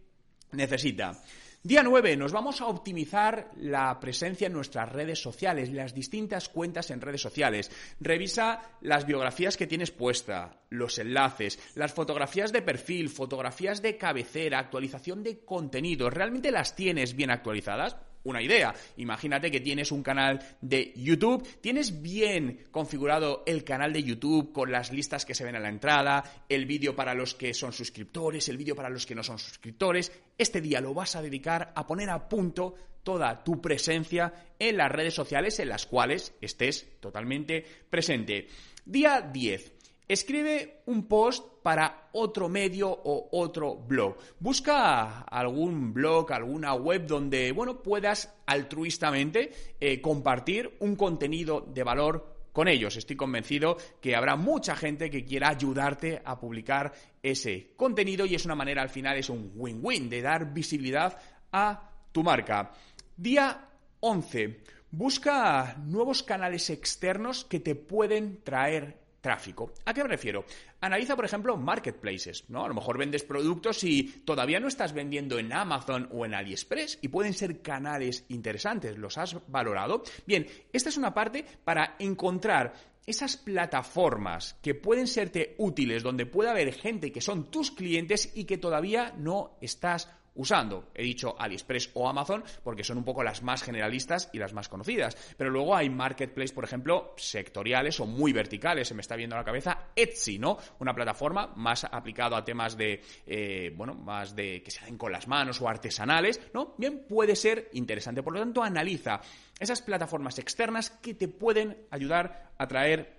necesita. 0.52 1.18
Día 1.62 1.83
9. 1.83 2.18
Nos 2.18 2.30
vamos 2.30 2.61
a 2.61 2.66
optimizar 2.66 3.50
la 3.56 3.99
presencia 3.99 4.49
en 4.49 4.52
nuestras 4.52 4.92
redes 4.92 5.23
sociales, 5.23 5.73
las 5.73 5.94
distintas 5.94 6.50
cuentas 6.50 6.90
en 6.90 7.00
redes 7.00 7.23
sociales. 7.23 7.71
Revisa 8.00 8.76
las 8.83 9.06
biografías 9.06 9.56
que 9.56 9.66
tienes 9.66 9.90
puesta, 9.90 10.61
los 10.68 10.99
enlaces, 10.99 11.59
las 11.75 11.94
fotografías 11.94 12.52
de 12.52 12.61
perfil, 12.61 13.09
fotografías 13.09 13.80
de 13.80 13.97
cabecera, 13.97 14.59
actualización 14.59 15.23
de 15.23 15.42
contenido. 15.47 16.11
¿Realmente 16.11 16.50
las 16.50 16.76
tienes 16.76 17.16
bien 17.16 17.30
actualizadas? 17.30 17.97
Una 18.24 18.42
idea. 18.42 18.74
Imagínate 18.96 19.50
que 19.50 19.60
tienes 19.60 19.92
un 19.92 20.02
canal 20.02 20.40
de 20.60 20.92
YouTube, 20.96 21.46
tienes 21.60 22.02
bien 22.02 22.64
configurado 22.70 23.42
el 23.46 23.64
canal 23.64 23.92
de 23.92 24.02
YouTube 24.02 24.52
con 24.52 24.72
las 24.72 24.92
listas 24.92 25.24
que 25.24 25.34
se 25.34 25.44
ven 25.44 25.56
a 25.56 25.60
la 25.60 25.68
entrada, 25.68 26.44
el 26.48 26.66
vídeo 26.66 26.96
para 26.96 27.14
los 27.14 27.34
que 27.34 27.54
son 27.54 27.72
suscriptores, 27.72 28.48
el 28.48 28.56
vídeo 28.56 28.74
para 28.74 28.90
los 28.90 29.06
que 29.06 29.14
no 29.14 29.22
son 29.22 29.38
suscriptores. 29.38 30.12
Este 30.36 30.60
día 30.60 30.80
lo 30.80 30.94
vas 30.94 31.16
a 31.16 31.22
dedicar 31.22 31.72
a 31.74 31.86
poner 31.86 32.10
a 32.10 32.28
punto 32.28 32.74
toda 33.02 33.44
tu 33.44 33.60
presencia 33.60 34.32
en 34.58 34.76
las 34.78 34.90
redes 34.90 35.14
sociales 35.14 35.60
en 35.60 35.68
las 35.68 35.86
cuales 35.86 36.34
estés 36.40 36.98
totalmente 37.00 37.64
presente. 37.90 38.48
Día 38.84 39.20
10. 39.20 39.73
Escribe 40.06 40.82
un 40.87 41.08
post 41.08 41.62
para 41.62 42.11
otro 42.12 42.50
medio 42.50 42.90
o 42.90 43.28
otro 43.32 43.75
blog. 43.75 44.18
Busca 44.38 45.23
algún 45.23 45.94
blog, 45.94 46.30
alguna 46.30 46.75
web 46.75 47.06
donde, 47.06 47.52
bueno, 47.52 47.82
puedas 47.82 48.34
altruistamente 48.44 49.50
eh, 49.80 50.02
compartir 50.02 50.76
un 50.80 50.94
contenido 50.94 51.62
de 51.62 51.82
valor 51.82 52.34
con 52.52 52.68
ellos. 52.68 52.96
Estoy 52.96 53.16
convencido 53.16 53.78
que 54.02 54.14
habrá 54.14 54.37
mucha 54.37 54.76
gente 54.76 55.08
que 55.08 55.25
quiera 55.25 55.49
ayudarte 55.49 56.20
a 56.23 56.38
publicar 56.38 56.92
ese 57.23 57.73
contenido 57.75 58.26
y 58.26 58.34
es 58.34 58.44
una 58.44 58.54
manera, 58.54 58.82
al 58.82 58.90
final, 58.90 59.16
es 59.16 59.30
un 59.30 59.52
win-win 59.54 60.11
de 60.11 60.20
dar 60.20 60.52
visibilidad 60.52 61.18
a 61.50 61.90
tu 62.12 62.23
marca. 62.23 62.73
Día 63.16 63.70
11. 64.00 64.61
Busca 64.90 65.76
nuevos 65.82 66.23
canales 66.23 66.68
externos 66.68 67.44
que 67.46 67.58
te 67.58 67.75
pueden 67.75 68.42
traer 68.44 69.03
tráfico. 69.24 69.72
¿A 69.86 69.94
qué 69.94 70.02
me 70.02 70.10
refiero? 70.10 70.44
Analiza, 70.82 71.16
por 71.16 71.24
ejemplo, 71.24 71.56
marketplaces, 71.56 72.44
¿no? 72.50 72.62
A 72.62 72.68
lo 72.68 72.74
mejor 72.74 72.98
vendes 72.98 73.24
productos 73.24 73.82
y 73.82 74.02
todavía 74.26 74.60
no 74.60 74.68
estás 74.68 74.92
vendiendo 74.92 75.38
en 75.38 75.50
Amazon 75.50 76.10
o 76.12 76.26
en 76.26 76.34
AliExpress 76.34 76.98
y 77.00 77.08
pueden 77.08 77.32
ser 77.32 77.62
canales 77.62 78.26
interesantes. 78.28 78.98
¿Los 78.98 79.16
has 79.16 79.38
valorado? 79.48 80.02
Bien, 80.26 80.46
esta 80.70 80.90
es 80.90 80.98
una 80.98 81.14
parte 81.14 81.42
para 81.64 81.96
encontrar 81.98 82.74
esas 83.06 83.38
plataformas 83.38 84.58
que 84.60 84.74
pueden 84.74 85.06
serte 85.06 85.54
útiles, 85.56 86.02
donde 86.02 86.26
puede 86.26 86.50
haber 86.50 86.74
gente 86.74 87.10
que 87.10 87.22
son 87.22 87.50
tus 87.50 87.70
clientes 87.70 88.30
y 88.34 88.44
que 88.44 88.58
todavía 88.58 89.14
no 89.16 89.56
estás 89.62 90.10
usando. 90.34 90.90
He 90.94 91.02
dicho 91.02 91.34
AliExpress 91.38 91.90
o 91.94 92.08
Amazon 92.08 92.44
porque 92.62 92.84
son 92.84 92.98
un 92.98 93.04
poco 93.04 93.22
las 93.22 93.42
más 93.42 93.62
generalistas 93.62 94.30
y 94.32 94.38
las 94.38 94.52
más 94.52 94.68
conocidas. 94.68 95.16
Pero 95.36 95.50
luego 95.50 95.76
hay 95.76 95.90
marketplaces, 95.90 96.52
por 96.52 96.64
ejemplo, 96.64 97.14
sectoriales 97.16 98.00
o 98.00 98.06
muy 98.06 98.32
verticales. 98.32 98.88
Se 98.88 98.94
me 98.94 99.00
está 99.00 99.16
viendo 99.16 99.36
a 99.36 99.40
la 99.40 99.44
cabeza 99.44 99.88
Etsy, 99.94 100.38
¿no? 100.38 100.58
Una 100.80 100.94
plataforma 100.94 101.52
más 101.56 101.84
aplicada 101.84 102.38
a 102.38 102.44
temas 102.44 102.76
de, 102.76 103.00
eh, 103.26 103.72
bueno, 103.76 103.94
más 103.94 104.34
de 104.34 104.62
que 104.62 104.70
se 104.70 104.80
hacen 104.80 104.98
con 104.98 105.12
las 105.12 105.28
manos 105.28 105.60
o 105.60 105.68
artesanales, 105.68 106.40
¿no? 106.52 106.74
Bien, 106.78 107.04
puede 107.08 107.36
ser 107.36 107.68
interesante. 107.72 108.22
Por 108.22 108.34
lo 108.34 108.40
tanto, 108.40 108.62
analiza 108.62 109.20
esas 109.58 109.82
plataformas 109.82 110.38
externas 110.38 110.90
que 110.90 111.14
te 111.14 111.28
pueden 111.28 111.86
ayudar 111.90 112.52
a 112.58 112.66
traer 112.66 113.13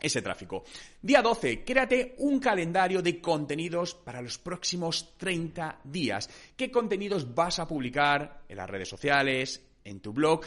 ese 0.00 0.22
tráfico. 0.22 0.64
Día 1.00 1.22
12, 1.22 1.64
créate 1.64 2.14
un 2.18 2.38
calendario 2.38 3.00
de 3.02 3.20
contenidos 3.20 3.94
para 3.94 4.20
los 4.20 4.38
próximos 4.38 5.16
30 5.16 5.80
días. 5.84 6.28
¿Qué 6.56 6.70
contenidos 6.70 7.34
vas 7.34 7.58
a 7.58 7.68
publicar 7.68 8.42
en 8.48 8.56
las 8.56 8.68
redes 8.68 8.88
sociales, 8.88 9.62
en 9.84 10.00
tu 10.00 10.12
blog? 10.12 10.44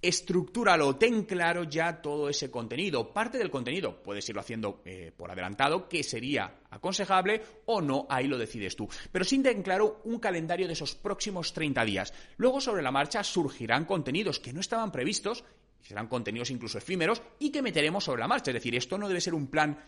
Estructúralo, 0.00 0.94
ten 0.94 1.24
claro 1.24 1.64
ya 1.64 2.00
todo 2.00 2.28
ese 2.28 2.52
contenido. 2.52 3.12
Parte 3.12 3.36
del 3.36 3.50
contenido 3.50 4.00
puedes 4.00 4.28
irlo 4.28 4.40
haciendo 4.40 4.80
eh, 4.84 5.10
por 5.16 5.28
adelantado, 5.28 5.88
que 5.88 6.04
sería 6.04 6.60
aconsejable 6.70 7.42
o 7.66 7.80
no, 7.80 8.06
ahí 8.08 8.28
lo 8.28 8.38
decides 8.38 8.76
tú. 8.76 8.88
Pero 9.10 9.24
sin 9.24 9.42
ten 9.42 9.60
claro 9.60 10.00
un 10.04 10.20
calendario 10.20 10.68
de 10.68 10.74
esos 10.74 10.94
próximos 10.94 11.52
30 11.52 11.84
días. 11.84 12.14
Luego 12.36 12.60
sobre 12.60 12.82
la 12.82 12.92
marcha 12.92 13.24
surgirán 13.24 13.86
contenidos 13.86 14.38
que 14.38 14.52
no 14.52 14.60
estaban 14.60 14.92
previstos 14.92 15.42
serán 15.82 16.08
contenidos 16.08 16.50
incluso 16.50 16.78
efímeros 16.78 17.22
y 17.38 17.50
que 17.50 17.62
meteremos 17.62 18.04
sobre 18.04 18.20
la 18.20 18.28
marcha. 18.28 18.50
Es 18.50 18.56
decir, 18.56 18.74
esto 18.74 18.98
no 18.98 19.08
debe 19.08 19.20
ser 19.20 19.34
un 19.34 19.46
plan 19.48 19.78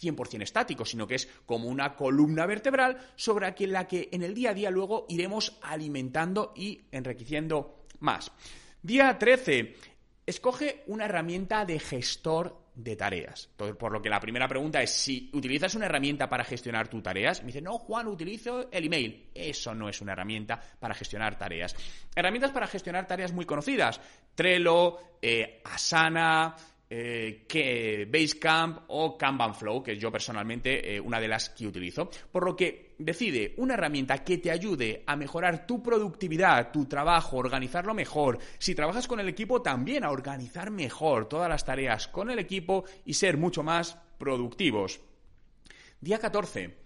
100% 0.00 0.42
estático, 0.42 0.84
sino 0.84 1.06
que 1.06 1.14
es 1.14 1.28
como 1.46 1.68
una 1.68 1.96
columna 1.96 2.46
vertebral 2.46 2.98
sobre 3.16 3.54
la 3.66 3.86
que 3.86 4.08
en 4.12 4.22
el 4.22 4.34
día 4.34 4.50
a 4.50 4.54
día 4.54 4.70
luego 4.70 5.06
iremos 5.08 5.58
alimentando 5.62 6.52
y 6.54 6.82
enriqueciendo 6.92 7.86
más. 8.00 8.30
Día 8.82 9.18
13. 9.18 9.74
Escoge 10.26 10.82
una 10.86 11.04
herramienta 11.04 11.64
de 11.64 11.78
gestor 11.78 12.65
de 12.76 12.94
tareas. 12.94 13.48
por 13.56 13.90
lo 13.90 14.02
que 14.02 14.10
la 14.10 14.20
primera 14.20 14.46
pregunta 14.46 14.82
es 14.82 14.90
si 14.90 15.30
utilizas 15.32 15.74
una 15.74 15.86
herramienta 15.86 16.28
para 16.28 16.44
gestionar 16.44 16.88
tus 16.88 17.02
tareas. 17.02 17.40
Me 17.40 17.46
dice, 17.46 17.62
no, 17.62 17.78
Juan, 17.78 18.06
utilizo 18.06 18.70
el 18.70 18.84
email. 18.84 19.30
Eso 19.34 19.74
no 19.74 19.88
es 19.88 20.00
una 20.02 20.12
herramienta 20.12 20.60
para 20.78 20.94
gestionar 20.94 21.38
tareas. 21.38 21.74
Herramientas 22.14 22.52
para 22.52 22.66
gestionar 22.66 23.06
tareas 23.06 23.32
muy 23.32 23.46
conocidas. 23.46 24.00
Trello, 24.34 24.98
eh, 25.22 25.62
Asana, 25.64 26.54
eh, 26.88 27.44
que 27.48 28.06
Basecamp 28.10 28.84
o 28.88 29.16
Kanban 29.16 29.54
Flow, 29.54 29.82
que 29.82 29.96
yo 29.96 30.12
personalmente 30.12 30.94
eh, 30.94 31.00
una 31.00 31.18
de 31.18 31.28
las 31.28 31.48
que 31.50 31.66
utilizo. 31.66 32.10
Por 32.30 32.44
lo 32.44 32.54
que 32.54 32.85
decide 32.98 33.54
una 33.58 33.74
herramienta 33.74 34.24
que 34.24 34.38
te 34.38 34.50
ayude 34.50 35.02
a 35.06 35.16
mejorar 35.16 35.66
tu 35.66 35.82
productividad, 35.82 36.72
tu 36.72 36.86
trabajo, 36.86 37.36
organizarlo 37.36 37.94
mejor. 37.94 38.38
Si 38.58 38.74
trabajas 38.74 39.06
con 39.06 39.20
el 39.20 39.28
equipo, 39.28 39.62
también 39.62 40.04
a 40.04 40.10
organizar 40.10 40.70
mejor 40.70 41.28
todas 41.28 41.48
las 41.48 41.64
tareas 41.64 42.08
con 42.08 42.30
el 42.30 42.38
equipo 42.38 42.84
y 43.04 43.14
ser 43.14 43.36
mucho 43.36 43.62
más 43.62 43.98
productivos. 44.18 45.00
Día 46.00 46.18
14 46.18 46.76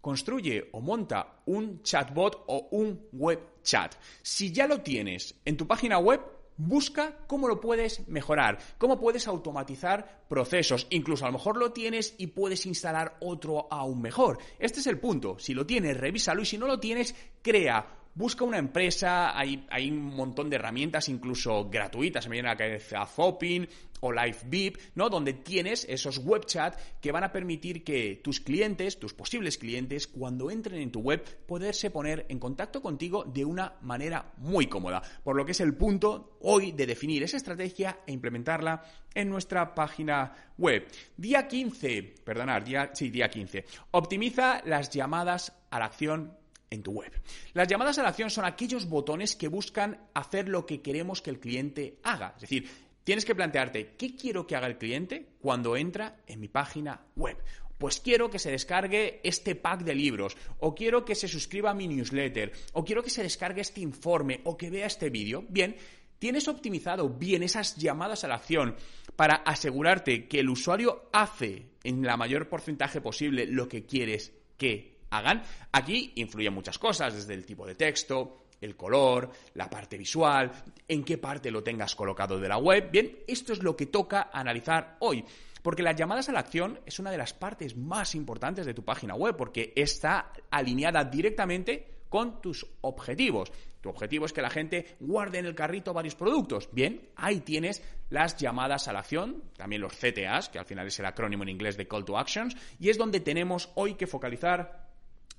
construye 0.00 0.68
o 0.72 0.80
monta 0.80 1.42
un 1.46 1.82
chatbot 1.82 2.44
o 2.48 2.68
un 2.72 3.08
web 3.12 3.62
chat. 3.62 3.94
Si 4.22 4.52
ya 4.52 4.66
lo 4.66 4.80
tienes 4.80 5.40
en 5.44 5.56
tu 5.56 5.66
página 5.66 5.98
web, 5.98 6.20
Busca 6.56 7.16
cómo 7.26 7.48
lo 7.48 7.60
puedes 7.60 8.06
mejorar, 8.08 8.58
cómo 8.78 8.98
puedes 8.98 9.26
automatizar 9.26 10.24
procesos. 10.28 10.86
Incluso 10.90 11.24
a 11.24 11.28
lo 11.28 11.34
mejor 11.34 11.56
lo 11.56 11.72
tienes 11.72 12.14
y 12.18 12.28
puedes 12.28 12.66
instalar 12.66 13.16
otro 13.20 13.66
aún 13.70 14.00
mejor. 14.00 14.38
Este 14.58 14.80
es 14.80 14.86
el 14.86 14.98
punto. 14.98 15.38
Si 15.38 15.54
lo 15.54 15.66
tienes, 15.66 15.96
revísalo 15.96 16.42
y 16.42 16.46
si 16.46 16.58
no 16.58 16.66
lo 16.66 16.78
tienes, 16.78 17.14
crea 17.42 18.01
busca 18.14 18.44
una 18.44 18.58
empresa, 18.58 19.36
hay, 19.38 19.90
un 19.90 20.14
montón 20.14 20.50
de 20.50 20.56
herramientas 20.56 21.08
incluso 21.08 21.68
gratuitas, 21.70 22.24
se 22.24 22.30
me 22.30 22.34
viene 22.34 22.48
a 22.48 22.52
la 22.52 22.58
cabeza 22.58 23.06
Fopin 23.06 23.68
o 24.00 24.12
LiveVip, 24.12 24.78
¿no? 24.96 25.08
Donde 25.08 25.32
tienes 25.32 25.86
esos 25.88 26.18
web 26.18 26.44
chat 26.44 26.76
que 27.00 27.12
van 27.12 27.22
a 27.22 27.30
permitir 27.30 27.84
que 27.84 28.20
tus 28.22 28.40
clientes, 28.40 28.98
tus 28.98 29.14
posibles 29.14 29.58
clientes, 29.58 30.08
cuando 30.08 30.50
entren 30.50 30.80
en 30.80 30.90
tu 30.90 31.00
web, 31.00 31.24
poderse 31.46 31.90
poner 31.90 32.26
en 32.28 32.40
contacto 32.40 32.82
contigo 32.82 33.24
de 33.24 33.44
una 33.44 33.74
manera 33.80 34.32
muy 34.38 34.66
cómoda. 34.66 35.02
Por 35.22 35.36
lo 35.36 35.44
que 35.46 35.52
es 35.52 35.60
el 35.60 35.74
punto 35.74 36.36
hoy 36.40 36.72
de 36.72 36.86
definir 36.86 37.22
esa 37.22 37.36
estrategia 37.36 38.00
e 38.04 38.12
implementarla 38.12 38.82
en 39.14 39.30
nuestra 39.30 39.72
página 39.72 40.34
web. 40.58 40.88
Día 41.16 41.46
15, 41.46 42.14
perdonad, 42.24 42.62
día, 42.62 42.90
sí, 42.92 43.08
día 43.08 43.30
15. 43.30 43.64
Optimiza 43.92 44.62
las 44.64 44.90
llamadas 44.90 45.52
a 45.70 45.78
la 45.78 45.84
acción 45.84 46.41
en 46.72 46.82
tu 46.82 46.92
web. 46.92 47.12
Las 47.52 47.68
llamadas 47.68 47.98
a 47.98 48.02
la 48.02 48.08
acción 48.08 48.30
son 48.30 48.44
aquellos 48.44 48.88
botones 48.88 49.36
que 49.36 49.48
buscan 49.48 49.98
hacer 50.14 50.48
lo 50.48 50.66
que 50.66 50.80
queremos 50.80 51.20
que 51.22 51.30
el 51.30 51.38
cliente 51.38 51.98
haga. 52.02 52.32
Es 52.36 52.42
decir, 52.42 52.68
tienes 53.04 53.24
que 53.24 53.34
plantearte, 53.34 53.94
¿qué 53.96 54.16
quiero 54.16 54.46
que 54.46 54.56
haga 54.56 54.66
el 54.66 54.78
cliente 54.78 55.34
cuando 55.40 55.76
entra 55.76 56.16
en 56.26 56.40
mi 56.40 56.48
página 56.48 57.02
web? 57.14 57.36
Pues 57.78 58.00
quiero 58.00 58.30
que 58.30 58.38
se 58.38 58.50
descargue 58.50 59.20
este 59.24 59.54
pack 59.54 59.82
de 59.82 59.94
libros, 59.94 60.36
o 60.60 60.74
quiero 60.74 61.04
que 61.04 61.16
se 61.16 61.28
suscriba 61.28 61.70
a 61.70 61.74
mi 61.74 61.88
newsletter, 61.88 62.52
o 62.74 62.84
quiero 62.84 63.02
que 63.02 63.10
se 63.10 63.24
descargue 63.24 63.60
este 63.60 63.80
informe, 63.80 64.40
o 64.44 64.56
que 64.56 64.70
vea 64.70 64.86
este 64.86 65.10
vídeo. 65.10 65.44
Bien, 65.48 65.76
tienes 66.18 66.46
optimizado 66.46 67.08
bien 67.08 67.42
esas 67.42 67.76
llamadas 67.76 68.22
a 68.22 68.28
la 68.28 68.36
acción 68.36 68.76
para 69.16 69.34
asegurarte 69.34 70.28
que 70.28 70.40
el 70.40 70.48
usuario 70.48 71.08
hace 71.12 71.66
en 71.82 72.02
la 72.02 72.16
mayor 72.16 72.48
porcentaje 72.48 73.00
posible 73.00 73.46
lo 73.46 73.68
que 73.68 73.84
quieres 73.84 74.32
que 74.56 74.91
hagan. 75.12 75.42
Aquí 75.70 76.12
influyen 76.16 76.54
muchas 76.54 76.78
cosas, 76.78 77.14
desde 77.14 77.34
el 77.34 77.46
tipo 77.46 77.66
de 77.66 77.74
texto, 77.74 78.46
el 78.60 78.76
color, 78.76 79.30
la 79.54 79.68
parte 79.68 79.98
visual, 79.98 80.50
en 80.88 81.04
qué 81.04 81.18
parte 81.18 81.50
lo 81.50 81.62
tengas 81.62 81.94
colocado 81.94 82.38
de 82.38 82.48
la 82.48 82.58
web. 82.58 82.90
Bien, 82.90 83.18
esto 83.26 83.52
es 83.52 83.62
lo 83.62 83.76
que 83.76 83.86
toca 83.86 84.30
analizar 84.32 84.96
hoy. 85.00 85.24
Porque 85.62 85.82
las 85.82 85.94
llamadas 85.94 86.28
a 86.28 86.32
la 86.32 86.40
acción 86.40 86.80
es 86.86 86.98
una 86.98 87.10
de 87.10 87.18
las 87.18 87.34
partes 87.34 87.76
más 87.76 88.14
importantes 88.14 88.66
de 88.66 88.74
tu 88.74 88.84
página 88.84 89.14
web, 89.14 89.36
porque 89.36 89.72
está 89.76 90.32
alineada 90.50 91.04
directamente 91.04 92.02
con 92.08 92.40
tus 92.40 92.66
objetivos. 92.82 93.52
Tu 93.80 93.88
objetivo 93.88 94.26
es 94.26 94.32
que 94.32 94.42
la 94.42 94.50
gente 94.50 94.96
guarde 95.00 95.38
en 95.38 95.46
el 95.46 95.54
carrito 95.54 95.92
varios 95.92 96.14
productos. 96.14 96.68
Bien, 96.72 97.08
ahí 97.16 97.40
tienes 97.40 97.82
las 98.10 98.36
llamadas 98.36 98.86
a 98.86 98.92
la 98.92 99.00
acción, 99.00 99.42
también 99.56 99.82
los 99.82 99.94
CTAs, 99.94 100.48
que 100.48 100.58
al 100.58 100.66
final 100.66 100.86
es 100.86 100.98
el 100.98 101.06
acrónimo 101.06 101.42
en 101.42 101.48
inglés 101.48 101.76
de 101.76 101.88
Call 101.88 102.04
to 102.04 102.18
Actions, 102.18 102.56
y 102.78 102.90
es 102.90 102.98
donde 102.98 103.20
tenemos 103.20 103.70
hoy 103.74 103.94
que 103.94 104.06
focalizar 104.06 104.81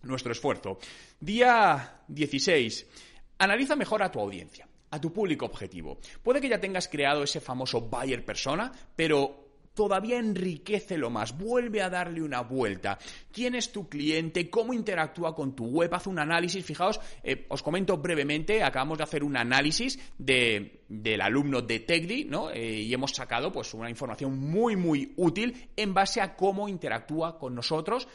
nuestro 0.03 0.31
esfuerzo. 0.31 0.77
Día 1.19 2.01
16. 2.07 2.87
Analiza 3.39 3.75
mejor 3.75 4.03
a 4.03 4.11
tu 4.11 4.19
audiencia, 4.19 4.67
a 4.91 5.01
tu 5.01 5.11
público 5.11 5.45
objetivo. 5.45 5.97
Puede 6.21 6.39
que 6.39 6.49
ya 6.49 6.59
tengas 6.59 6.87
creado 6.87 7.23
ese 7.23 7.41
famoso 7.41 7.81
buyer 7.81 8.23
persona, 8.23 8.71
pero 8.95 9.43
todavía 9.73 10.19
enriquece 10.19 10.97
lo 10.97 11.09
más, 11.09 11.37
vuelve 11.37 11.81
a 11.81 11.89
darle 11.89 12.21
una 12.21 12.41
vuelta. 12.41 12.97
¿Quién 13.31 13.55
es 13.55 13.71
tu 13.71 13.89
cliente? 13.89 14.49
¿Cómo 14.49 14.73
interactúa 14.73 15.35
con 15.35 15.55
tu 15.55 15.65
web? 15.65 15.93
Haz 15.93 16.07
un 16.07 16.19
análisis. 16.19 16.63
Fijaos, 16.63 16.99
eh, 17.23 17.45
os 17.49 17.63
comento 17.63 17.97
brevemente, 17.97 18.63
acabamos 18.63 18.99
de 18.99 19.03
hacer 19.03 19.23
un 19.23 19.35
análisis 19.35 19.99
del 20.17 21.21
alumno 21.21 21.61
de 21.61 21.79
TechDi, 21.79 22.25
¿no? 22.25 22.51
Eh, 22.51 22.81
y 22.81 22.93
hemos 22.93 23.11
sacado 23.11 23.51
pues 23.51 23.73
una 23.73 23.89
información 23.89 24.37
muy, 24.37 24.75
muy 24.75 25.13
útil 25.17 25.69
en 25.75 25.93
base 25.93 26.21
a 26.21 26.35
cómo 26.35 26.69
interactúa 26.69 27.39
con 27.39 27.55
nosotros 27.55 28.07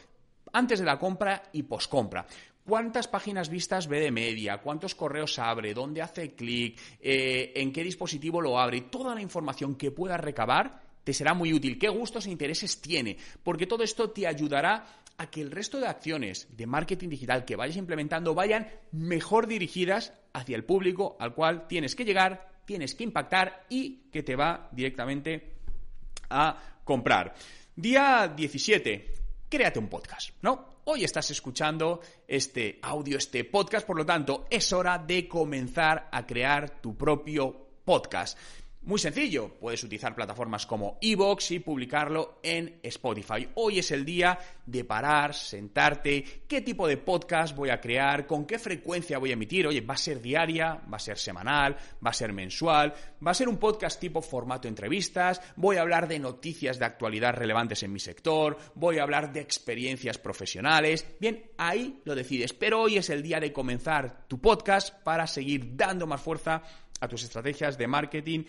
antes 0.59 0.81
de 0.81 0.85
la 0.85 0.99
compra 0.99 1.45
y 1.53 1.63
poscompra. 1.63 2.27
¿Cuántas 2.67 3.07
páginas 3.07 3.49
vistas 3.49 3.87
ve 3.87 4.01
de 4.01 4.11
media? 4.11 4.59
¿Cuántos 4.59 4.95
correos 4.95 5.39
abre? 5.39 5.73
¿Dónde 5.73 6.03
hace 6.03 6.35
clic? 6.35 6.79
Eh, 7.01 7.53
¿En 7.55 7.73
qué 7.73 7.85
dispositivo 7.85 8.43
lo 8.43 8.59
abre? 8.59 8.83
Toda 8.83 9.15
la 9.15 9.23
información 9.23 9.77
que 9.77 9.93
puedas 9.93 10.21
recabar 10.21 10.83
te 11.05 11.15
será 11.15 11.33
muy 11.33 11.55
útil. 11.55 11.79
¿Qué 11.79 11.89
gustos 11.89 12.27
e 12.27 12.31
intereses 12.31 12.81
tiene? 12.81 13.17
Porque 13.43 13.67
todo 13.67 13.85
esto 13.85 14.11
te 14.11 14.27
ayudará 14.27 14.85
a 15.17 15.31
que 15.31 15.41
el 15.41 15.51
resto 15.51 15.79
de 15.79 15.87
acciones 15.87 16.49
de 16.57 16.67
marketing 16.67 17.09
digital 17.09 17.45
que 17.45 17.57
vayas 17.57 17.77
implementando 17.77 18.35
vayan 18.35 18.69
mejor 18.91 19.47
dirigidas 19.47 20.13
hacia 20.33 20.57
el 20.57 20.65
público 20.65 21.17
al 21.21 21.35
cual 21.35 21.69
tienes 21.69 21.95
que 21.95 22.05
llegar, 22.05 22.51
tienes 22.67 22.97
que 22.97 23.05
impactar 23.05 23.65
y 23.71 24.11
que 24.11 24.23
te 24.23 24.37
va 24.37 24.69
directamente 24.73 25.55
a 26.29 26.81
comprar. 26.85 27.35
Día 27.75 28.33
17 28.37 29.28
créate 29.49 29.79
un 29.79 29.89
podcast, 29.89 30.31
¿no? 30.43 30.79
Hoy 30.85 31.05
estás 31.05 31.31
escuchando 31.31 32.01
este 32.27 32.79
audio, 32.83 33.19
este 33.19 33.45
podcast, 33.45 33.87
por 33.87 33.97
lo 33.97 34.07
tanto, 34.07 34.47
es 34.51 34.73
hora 34.73 34.99
de 34.99 35.29
comenzar 35.29 36.09
a 36.13 36.27
crear 36.27 36.81
tu 36.81 36.97
propio 36.97 37.69
podcast. 37.85 38.39
Muy 38.89 38.99
sencillo, 38.99 39.51
puedes 39.61 39.85
utilizar 39.85 40.15
plataformas 40.15 40.65
como 40.65 40.97
Evox 41.03 41.51
y 41.51 41.59
publicarlo 41.59 42.39
en 42.43 42.81
Spotify. 42.83 43.47
Hoy 43.57 43.81
es 43.81 43.91
el 43.91 44.03
día 44.03 44.39
de 44.65 44.83
parar, 44.83 45.35
sentarte, 45.35 46.25
qué 46.49 46.63
tipo 46.63 46.89
de 46.89 46.97
podcast 46.97 47.55
voy 47.55 47.69
a 47.69 47.83
crear, 47.83 48.27
con 48.27 48.47
qué 48.47 48.59
frecuencia 48.59 49.19
voy 49.19 49.29
a 49.29 49.35
emitir. 49.35 49.67
Oye, 49.67 49.83
va 49.83 49.93
a 49.93 49.99
ser 49.99 50.23
diaria, 50.23 50.81
va 50.91 50.97
a 50.97 51.01
ser 51.01 51.19
semanal, 51.19 51.77
va 52.03 52.09
a 52.09 52.15
ser 52.15 52.33
mensual, 52.33 52.95
va 53.27 53.33
a 53.33 53.35
ser 53.35 53.51
un 53.51 53.59
podcast 53.59 54.01
tipo 54.01 54.23
formato 54.23 54.69
entrevistas, 54.69 55.43
voy 55.57 55.77
a 55.77 55.83
hablar 55.83 56.09
de 56.09 56.19
noticias 56.19 56.79
de 56.79 56.87
actualidad 56.87 57.35
relevantes 57.35 57.83
en 57.83 57.93
mi 57.93 58.01
sector, 58.01 58.57
voy 58.75 58.97
a 58.97 59.03
hablar 59.03 59.35
de 59.35 59.41
experiencias 59.41 60.17
profesionales. 60.17 61.05
Bien, 61.21 61.51
ahí 61.59 62.01
lo 62.07 62.15
decides, 62.15 62.55
pero 62.55 62.81
hoy 62.81 62.97
es 62.97 63.11
el 63.11 63.23
día 63.23 63.39
de 63.39 63.53
comenzar 63.53 64.27
tu 64.29 64.41
podcast 64.41 64.95
para 65.03 65.27
seguir 65.27 65.77
dando 65.77 66.07
más 66.07 66.23
fuerza 66.23 66.63
a 67.01 67.09
tus 67.09 67.23
estrategias 67.23 67.79
de 67.79 67.87
marketing 67.87 68.45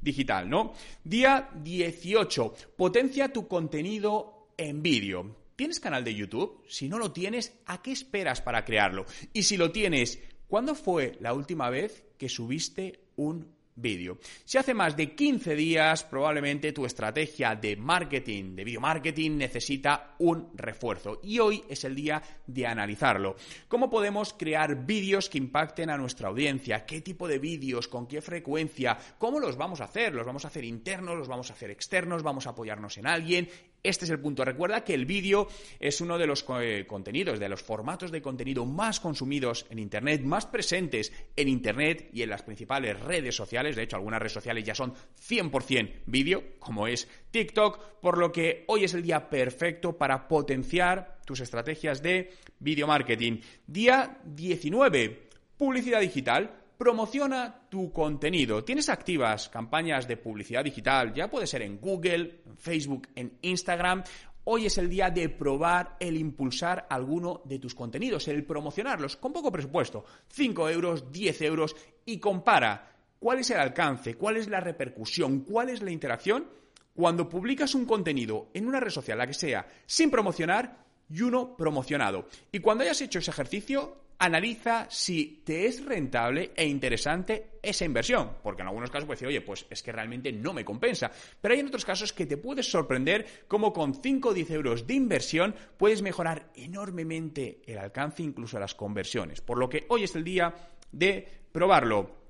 digital, 0.00 0.48
¿no? 0.48 0.72
Día 1.04 1.50
18. 1.62 2.54
Potencia 2.76 3.32
tu 3.32 3.48
contenido 3.48 4.48
en 4.56 4.82
vídeo. 4.82 5.36
¿Tienes 5.56 5.80
canal 5.80 6.04
de 6.04 6.14
YouTube? 6.14 6.64
Si 6.68 6.88
no 6.88 6.98
lo 6.98 7.12
tienes, 7.12 7.52
¿a 7.66 7.82
qué 7.82 7.92
esperas 7.92 8.40
para 8.40 8.64
crearlo? 8.64 9.04
Y 9.32 9.42
si 9.42 9.56
lo 9.56 9.72
tienes, 9.72 10.18
¿cuándo 10.48 10.74
fue 10.74 11.16
la 11.20 11.34
última 11.34 11.68
vez 11.68 12.04
que 12.16 12.28
subiste 12.28 13.00
un 13.16 13.52
vídeo. 13.76 14.18
Si 14.44 14.58
hace 14.58 14.74
más 14.74 14.96
de 14.96 15.14
15 15.14 15.54
días, 15.54 16.04
probablemente 16.04 16.72
tu 16.72 16.84
estrategia 16.84 17.54
de 17.54 17.76
marketing, 17.76 18.54
de 18.54 18.64
video 18.64 18.80
marketing, 18.80 19.36
necesita 19.36 20.14
un 20.18 20.50
refuerzo. 20.54 21.20
Y 21.22 21.38
hoy 21.38 21.64
es 21.68 21.84
el 21.84 21.94
día 21.94 22.22
de 22.46 22.66
analizarlo. 22.66 23.36
¿Cómo 23.68 23.90
podemos 23.90 24.34
crear 24.34 24.84
vídeos 24.84 25.28
que 25.28 25.38
impacten 25.38 25.90
a 25.90 25.96
nuestra 25.96 26.28
audiencia? 26.28 26.84
¿Qué 26.84 27.00
tipo 27.00 27.26
de 27.28 27.38
vídeos? 27.38 27.88
¿Con 27.88 28.06
qué 28.06 28.20
frecuencia? 28.20 28.98
¿Cómo 29.18 29.40
los 29.40 29.56
vamos 29.56 29.80
a 29.80 29.84
hacer? 29.84 30.14
¿Los 30.14 30.26
vamos 30.26 30.44
a 30.44 30.48
hacer 30.48 30.64
internos? 30.64 31.16
¿Los 31.16 31.28
vamos 31.28 31.50
a 31.50 31.54
hacer 31.54 31.70
externos? 31.70 32.22
¿Vamos 32.22 32.46
a 32.46 32.50
apoyarnos 32.50 32.98
en 32.98 33.06
alguien? 33.06 33.48
Este 33.84 34.04
es 34.04 34.12
el 34.12 34.20
punto. 34.20 34.44
Recuerda 34.44 34.84
que 34.84 34.94
el 34.94 35.06
vídeo 35.06 35.48
es 35.80 36.00
uno 36.00 36.16
de 36.16 36.28
los 36.28 36.44
eh, 36.60 36.84
contenidos, 36.86 37.40
de 37.40 37.48
los 37.48 37.62
formatos 37.62 38.12
de 38.12 38.22
contenido 38.22 38.64
más 38.64 39.00
consumidos 39.00 39.66
en 39.70 39.80
Internet, 39.80 40.22
más 40.22 40.46
presentes 40.46 41.12
en 41.34 41.48
Internet 41.48 42.08
y 42.12 42.22
en 42.22 42.30
las 42.30 42.44
principales 42.44 43.00
redes 43.00 43.34
sociales. 43.34 43.74
De 43.74 43.82
hecho, 43.82 43.96
algunas 43.96 44.20
redes 44.20 44.34
sociales 44.34 44.62
ya 44.62 44.76
son 44.76 44.94
100% 44.94 46.02
vídeo, 46.06 46.44
como 46.60 46.86
es 46.86 47.08
TikTok, 47.32 48.00
por 48.00 48.18
lo 48.18 48.30
que 48.30 48.64
hoy 48.68 48.84
es 48.84 48.94
el 48.94 49.02
día 49.02 49.28
perfecto 49.28 49.98
para 49.98 50.28
potenciar 50.28 51.18
tus 51.26 51.40
estrategias 51.40 52.02
de 52.02 52.30
video 52.60 52.86
marketing. 52.86 53.40
Día 53.66 54.20
19, 54.24 55.28
publicidad 55.56 56.00
digital 56.00 56.61
Promociona 56.82 57.68
tu 57.68 57.92
contenido. 57.92 58.64
¿Tienes 58.64 58.88
activas 58.88 59.48
campañas 59.48 60.08
de 60.08 60.16
publicidad 60.16 60.64
digital? 60.64 61.14
Ya 61.14 61.30
puede 61.30 61.46
ser 61.46 61.62
en 61.62 61.78
Google, 61.78 62.42
en 62.44 62.56
Facebook, 62.56 63.06
en 63.14 63.38
Instagram. 63.40 64.02
Hoy 64.42 64.66
es 64.66 64.78
el 64.78 64.88
día 64.88 65.08
de 65.08 65.28
probar 65.28 65.94
el 66.00 66.16
impulsar 66.16 66.88
alguno 66.90 67.40
de 67.44 67.60
tus 67.60 67.76
contenidos, 67.76 68.26
el 68.26 68.44
promocionarlos 68.44 69.16
con 69.16 69.32
poco 69.32 69.52
presupuesto, 69.52 70.04
5 70.26 70.70
euros, 70.70 71.12
10 71.12 71.42
euros, 71.42 71.76
y 72.04 72.18
compara 72.18 72.90
cuál 73.20 73.38
es 73.38 73.50
el 73.50 73.60
alcance, 73.60 74.16
cuál 74.16 74.38
es 74.38 74.48
la 74.48 74.58
repercusión, 74.58 75.42
cuál 75.42 75.68
es 75.68 75.82
la 75.82 75.92
interacción 75.92 76.48
cuando 76.94 77.28
publicas 77.28 77.76
un 77.76 77.86
contenido 77.86 78.50
en 78.54 78.66
una 78.66 78.80
red 78.80 78.90
social, 78.90 79.18
la 79.18 79.28
que 79.28 79.34
sea, 79.34 79.66
sin 79.86 80.10
promocionar 80.10 80.81
y 81.12 81.20
uno 81.20 81.56
promocionado. 81.56 82.26
Y 82.50 82.60
cuando 82.60 82.84
hayas 82.84 83.00
hecho 83.00 83.18
ese 83.18 83.30
ejercicio, 83.30 84.02
analiza 84.18 84.86
si 84.88 85.42
te 85.44 85.66
es 85.66 85.84
rentable 85.84 86.52
e 86.54 86.64
interesante 86.66 87.58
esa 87.60 87.84
inversión, 87.84 88.36
porque 88.42 88.62
en 88.62 88.68
algunos 88.68 88.90
casos 88.90 89.04
puedes 89.04 89.18
decir, 89.18 89.28
oye, 89.28 89.40
pues 89.40 89.66
es 89.68 89.82
que 89.82 89.90
realmente 89.90 90.30
no 90.32 90.52
me 90.52 90.64
compensa, 90.64 91.10
pero 91.40 91.54
hay 91.54 91.60
en 91.60 91.66
otros 91.66 91.84
casos 91.84 92.12
que 92.12 92.26
te 92.26 92.36
puedes 92.36 92.70
sorprender 92.70 93.44
cómo 93.48 93.72
con 93.72 94.00
5 94.00 94.28
o 94.28 94.34
10 94.34 94.50
euros 94.52 94.86
de 94.86 94.94
inversión 94.94 95.54
puedes 95.76 96.02
mejorar 96.02 96.50
enormemente 96.54 97.62
el 97.66 97.78
alcance, 97.78 98.22
incluso 98.22 98.60
las 98.60 98.76
conversiones, 98.76 99.40
por 99.40 99.58
lo 99.58 99.68
que 99.68 99.86
hoy 99.88 100.04
es 100.04 100.14
el 100.14 100.22
día 100.22 100.54
de 100.92 101.26
probarlo. 101.50 102.22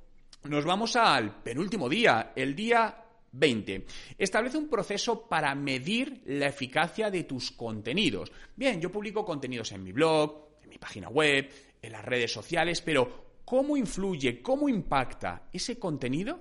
Nos 0.44 0.64
vamos 0.64 0.96
al 0.96 1.42
penúltimo 1.42 1.88
día, 1.88 2.32
el 2.34 2.56
día 2.56 3.02
20. 3.32 3.86
Establece 4.18 4.58
un 4.58 4.68
proceso 4.68 5.26
para 5.26 5.54
medir 5.54 6.22
la 6.26 6.46
eficacia 6.46 7.10
de 7.10 7.24
tus 7.24 7.50
contenidos. 7.52 8.30
Bien, 8.54 8.80
yo 8.80 8.92
publico 8.92 9.24
contenidos 9.24 9.72
en 9.72 9.82
mi 9.82 9.92
blog, 9.92 10.48
en 10.62 10.70
mi 10.70 10.78
página 10.78 11.08
web, 11.08 11.50
en 11.80 11.92
las 11.92 12.04
redes 12.04 12.32
sociales, 12.32 12.80
pero 12.80 13.40
¿cómo 13.44 13.76
influye, 13.76 14.40
cómo 14.40 14.68
impacta 14.68 15.48
ese 15.52 15.78
contenido 15.78 16.40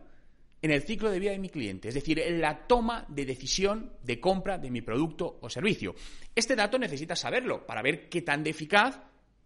en 0.62 0.72
el 0.72 0.84
ciclo 0.84 1.10
de 1.10 1.20
vida 1.20 1.32
de 1.32 1.40
mi 1.40 1.50
cliente? 1.50 1.88
Es 1.88 1.96
decir, 1.96 2.20
en 2.20 2.40
la 2.40 2.68
toma 2.68 3.06
de 3.10 3.26
decisión 3.26 3.94
de 4.04 4.20
compra 4.20 4.58
de 4.58 4.70
mi 4.70 4.82
producto 4.82 5.40
o 5.42 5.50
servicio. 5.50 5.96
Este 6.36 6.56
dato 6.56 6.78
necesitas 6.78 7.20
saberlo 7.20 7.66
para 7.66 7.82
ver 7.82 8.10
qué 8.10 8.22
tan 8.22 8.46
eficaz 8.46 9.00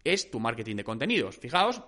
es 0.04 0.30
tu 0.30 0.38
marketing 0.38 0.76
de 0.76 0.84
contenidos. 0.84 1.36
Fijaos, 1.38 1.82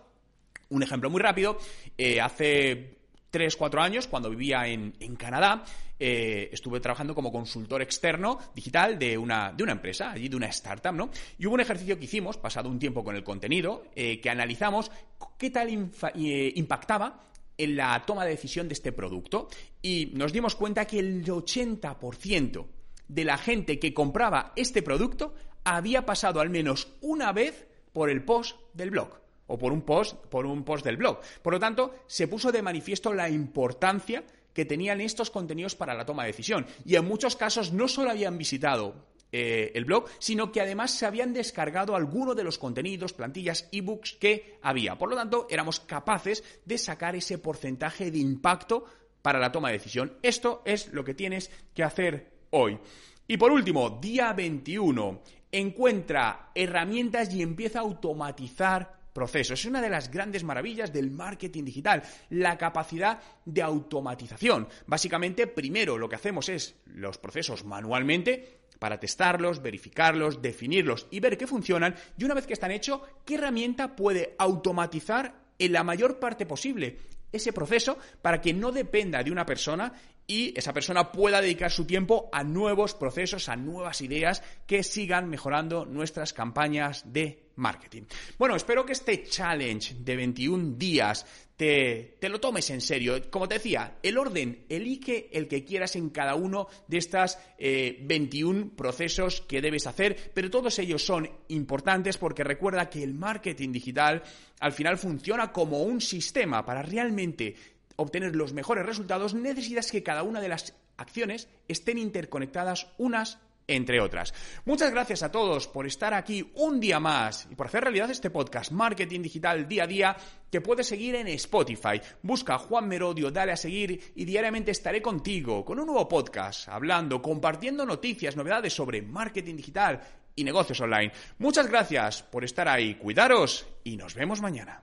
un 0.70 0.82
ejemplo 0.82 1.10
muy 1.10 1.20
rápido. 1.20 1.58
Eh, 1.96 2.20
hace 2.20 2.97
3, 3.30 3.56
4 3.56 3.80
años, 3.82 4.06
cuando 4.06 4.30
vivía 4.30 4.66
en, 4.66 4.92
Canadá, 5.16 5.64
eh, 5.98 6.48
estuve 6.52 6.80
trabajando 6.80 7.14
como 7.14 7.30
consultor 7.30 7.82
externo 7.82 8.38
digital 8.54 8.98
de 8.98 9.18
una, 9.18 9.52
de 9.52 9.62
una 9.62 9.72
empresa, 9.72 10.12
allí 10.12 10.28
de 10.28 10.36
una 10.36 10.46
startup, 10.46 10.92
¿no? 10.92 11.10
Y 11.38 11.46
hubo 11.46 11.54
un 11.54 11.60
ejercicio 11.60 11.98
que 11.98 12.04
hicimos, 12.04 12.38
pasado 12.38 12.68
un 12.68 12.78
tiempo 12.78 13.04
con 13.04 13.16
el 13.16 13.24
contenido, 13.24 13.84
eh, 13.94 14.20
que 14.20 14.30
analizamos 14.30 14.90
qué 15.36 15.50
tal 15.50 15.68
eh, 15.68 16.52
impactaba 16.54 17.20
en 17.56 17.76
la 17.76 18.02
toma 18.06 18.24
de 18.24 18.30
decisión 18.30 18.68
de 18.68 18.74
este 18.74 18.92
producto. 18.92 19.48
Y 19.82 20.12
nos 20.14 20.32
dimos 20.32 20.54
cuenta 20.54 20.86
que 20.86 21.00
el 21.00 21.24
80% 21.24 22.66
de 23.08 23.24
la 23.24 23.36
gente 23.36 23.78
que 23.78 23.92
compraba 23.92 24.52
este 24.56 24.82
producto 24.82 25.34
había 25.64 26.06
pasado 26.06 26.40
al 26.40 26.50
menos 26.50 26.88
una 27.00 27.32
vez 27.32 27.66
por 27.92 28.10
el 28.10 28.24
post 28.24 28.56
del 28.74 28.90
blog 28.90 29.27
o 29.48 29.58
por 29.58 29.72
un 29.72 29.82
post, 29.82 30.16
por 30.26 30.46
un 30.46 30.64
post 30.64 30.84
del 30.84 30.96
blog. 30.96 31.20
Por 31.42 31.52
lo 31.52 31.58
tanto, 31.58 31.96
se 32.06 32.28
puso 32.28 32.52
de 32.52 32.62
manifiesto 32.62 33.12
la 33.12 33.28
importancia 33.28 34.24
que 34.54 34.64
tenían 34.64 35.00
estos 35.00 35.30
contenidos 35.30 35.74
para 35.74 35.94
la 35.94 36.06
toma 36.06 36.22
de 36.22 36.28
decisión. 36.28 36.66
Y 36.84 36.96
en 36.96 37.04
muchos 37.04 37.36
casos 37.36 37.72
no 37.72 37.88
solo 37.88 38.10
habían 38.10 38.38
visitado 38.38 38.94
eh, 39.30 39.72
el 39.74 39.84
blog, 39.84 40.06
sino 40.18 40.50
que 40.50 40.60
además 40.60 40.90
se 40.90 41.06
habían 41.06 41.34
descargado 41.34 41.94
alguno 41.94 42.34
de 42.34 42.44
los 42.44 42.58
contenidos, 42.58 43.12
plantillas, 43.12 43.68
ebooks 43.72 44.14
que 44.14 44.58
había. 44.62 44.96
Por 44.96 45.10
lo 45.10 45.16
tanto, 45.16 45.46
éramos 45.50 45.80
capaces 45.80 46.42
de 46.64 46.78
sacar 46.78 47.14
ese 47.14 47.38
porcentaje 47.38 48.10
de 48.10 48.18
impacto 48.18 48.84
para 49.22 49.38
la 49.38 49.52
toma 49.52 49.68
de 49.68 49.78
decisión. 49.78 50.14
Esto 50.22 50.62
es 50.64 50.92
lo 50.92 51.04
que 51.04 51.14
tienes 51.14 51.50
que 51.74 51.82
hacer 51.82 52.32
hoy. 52.50 52.78
Y 53.26 53.36
por 53.36 53.52
último, 53.52 53.98
día 54.00 54.32
21, 54.32 55.20
encuentra 55.52 56.50
herramientas 56.54 57.32
y 57.34 57.42
empieza 57.42 57.80
a 57.80 57.82
automatizar 57.82 58.97
Es 59.24 59.64
una 59.64 59.80
de 59.80 59.90
las 59.90 60.10
grandes 60.10 60.44
maravillas 60.44 60.92
del 60.92 61.10
marketing 61.10 61.64
digital, 61.64 62.02
la 62.30 62.56
capacidad 62.56 63.20
de 63.44 63.62
automatización. 63.62 64.68
Básicamente, 64.86 65.46
primero 65.46 65.98
lo 65.98 66.08
que 66.08 66.16
hacemos 66.16 66.48
es 66.48 66.76
los 66.86 67.18
procesos 67.18 67.64
manualmente 67.64 68.60
para 68.78 69.00
testarlos, 69.00 69.60
verificarlos, 69.60 70.40
definirlos 70.40 71.06
y 71.10 71.20
ver 71.20 71.36
qué 71.36 71.46
funcionan. 71.46 71.94
Y 72.16 72.24
una 72.24 72.34
vez 72.34 72.46
que 72.46 72.52
están 72.52 72.70
hechos, 72.70 73.00
¿qué 73.24 73.34
herramienta 73.34 73.96
puede 73.96 74.34
automatizar 74.38 75.34
en 75.58 75.72
la 75.72 75.82
mayor 75.82 76.18
parte 76.18 76.46
posible 76.46 76.98
ese 77.32 77.52
proceso 77.52 77.98
para 78.22 78.40
que 78.40 78.54
no 78.54 78.72
dependa 78.72 79.22
de 79.22 79.30
una 79.30 79.44
persona 79.44 79.92
y 80.26 80.52
esa 80.58 80.72
persona 80.72 81.10
pueda 81.10 81.40
dedicar 81.40 81.70
su 81.70 81.86
tiempo 81.86 82.28
a 82.32 82.44
nuevos 82.44 82.94
procesos, 82.94 83.48
a 83.48 83.56
nuevas 83.56 84.00
ideas 84.02 84.42
que 84.66 84.82
sigan 84.82 85.28
mejorando 85.28 85.86
nuestras 85.86 86.32
campañas 86.32 87.02
de 87.12 87.47
marketing. 87.58 88.02
Bueno, 88.38 88.56
espero 88.56 88.86
que 88.86 88.92
este 88.92 89.24
challenge 89.24 89.96
de 89.98 90.16
21 90.16 90.76
días 90.76 91.26
te, 91.58 92.16
lo 92.28 92.40
tomes 92.40 92.70
en 92.70 92.80
serio. 92.80 93.30
Como 93.30 93.48
te 93.48 93.54
decía, 93.54 93.98
el 94.02 94.16
orden, 94.16 94.64
elige 94.68 95.28
el 95.36 95.48
que 95.48 95.64
quieras 95.64 95.96
en 95.96 96.10
cada 96.10 96.36
uno 96.36 96.68
de 96.86 96.98
estos 96.98 97.36
21 97.58 98.70
procesos 98.76 99.40
que 99.40 99.60
debes 99.60 99.86
hacer, 99.86 100.30
pero 100.32 100.50
todos 100.50 100.78
ellos 100.78 101.04
son 101.04 101.28
importantes 101.48 102.16
porque 102.16 102.44
recuerda 102.44 102.88
que 102.88 103.02
el 103.02 103.12
marketing 103.12 103.72
digital 103.72 104.22
al 104.60 104.72
final 104.72 104.98
funciona 104.98 105.52
como 105.52 105.82
un 105.82 106.00
sistema 106.00 106.64
para 106.64 106.82
realmente 106.82 107.56
obtener 107.96 108.36
los 108.36 108.52
mejores 108.52 108.86
resultados, 108.86 109.34
necesitas 109.34 109.90
que 109.90 110.04
cada 110.04 110.22
una 110.22 110.40
de 110.40 110.48
las 110.48 110.74
acciones 110.96 111.48
estén 111.66 111.98
interconectadas 111.98 112.86
unas 112.98 113.38
entre 113.68 114.00
otras. 114.00 114.34
Muchas 114.64 114.90
gracias 114.90 115.22
a 115.22 115.30
todos 115.30 115.68
por 115.68 115.86
estar 115.86 116.14
aquí 116.14 116.50
un 116.54 116.80
día 116.80 116.98
más 116.98 117.46
y 117.50 117.54
por 117.54 117.66
hacer 117.66 117.84
realidad 117.84 118.10
este 118.10 118.30
podcast 118.30 118.72
Marketing 118.72 119.20
Digital 119.22 119.68
Día 119.68 119.84
a 119.84 119.86
Día 119.86 120.16
que 120.50 120.60
puedes 120.60 120.88
seguir 120.88 121.14
en 121.14 121.28
Spotify. 121.28 122.00
Busca 122.22 122.58
Juan 122.58 122.88
Merodio, 122.88 123.30
dale 123.30 123.52
a 123.52 123.56
seguir 123.56 124.12
y 124.16 124.24
diariamente 124.24 124.70
estaré 124.70 125.00
contigo 125.02 125.64
con 125.64 125.78
un 125.78 125.86
nuevo 125.86 126.08
podcast, 126.08 126.68
hablando, 126.68 127.22
compartiendo 127.22 127.84
noticias, 127.86 128.34
novedades 128.34 128.72
sobre 128.72 129.02
marketing 129.02 129.56
digital 129.56 130.00
y 130.34 130.44
negocios 130.44 130.80
online. 130.80 131.12
Muchas 131.38 131.68
gracias 131.68 132.22
por 132.22 132.44
estar 132.44 132.68
ahí, 132.68 132.94
cuidaros 132.94 133.66
y 133.84 133.96
nos 133.96 134.14
vemos 134.14 134.40
mañana. 134.40 134.82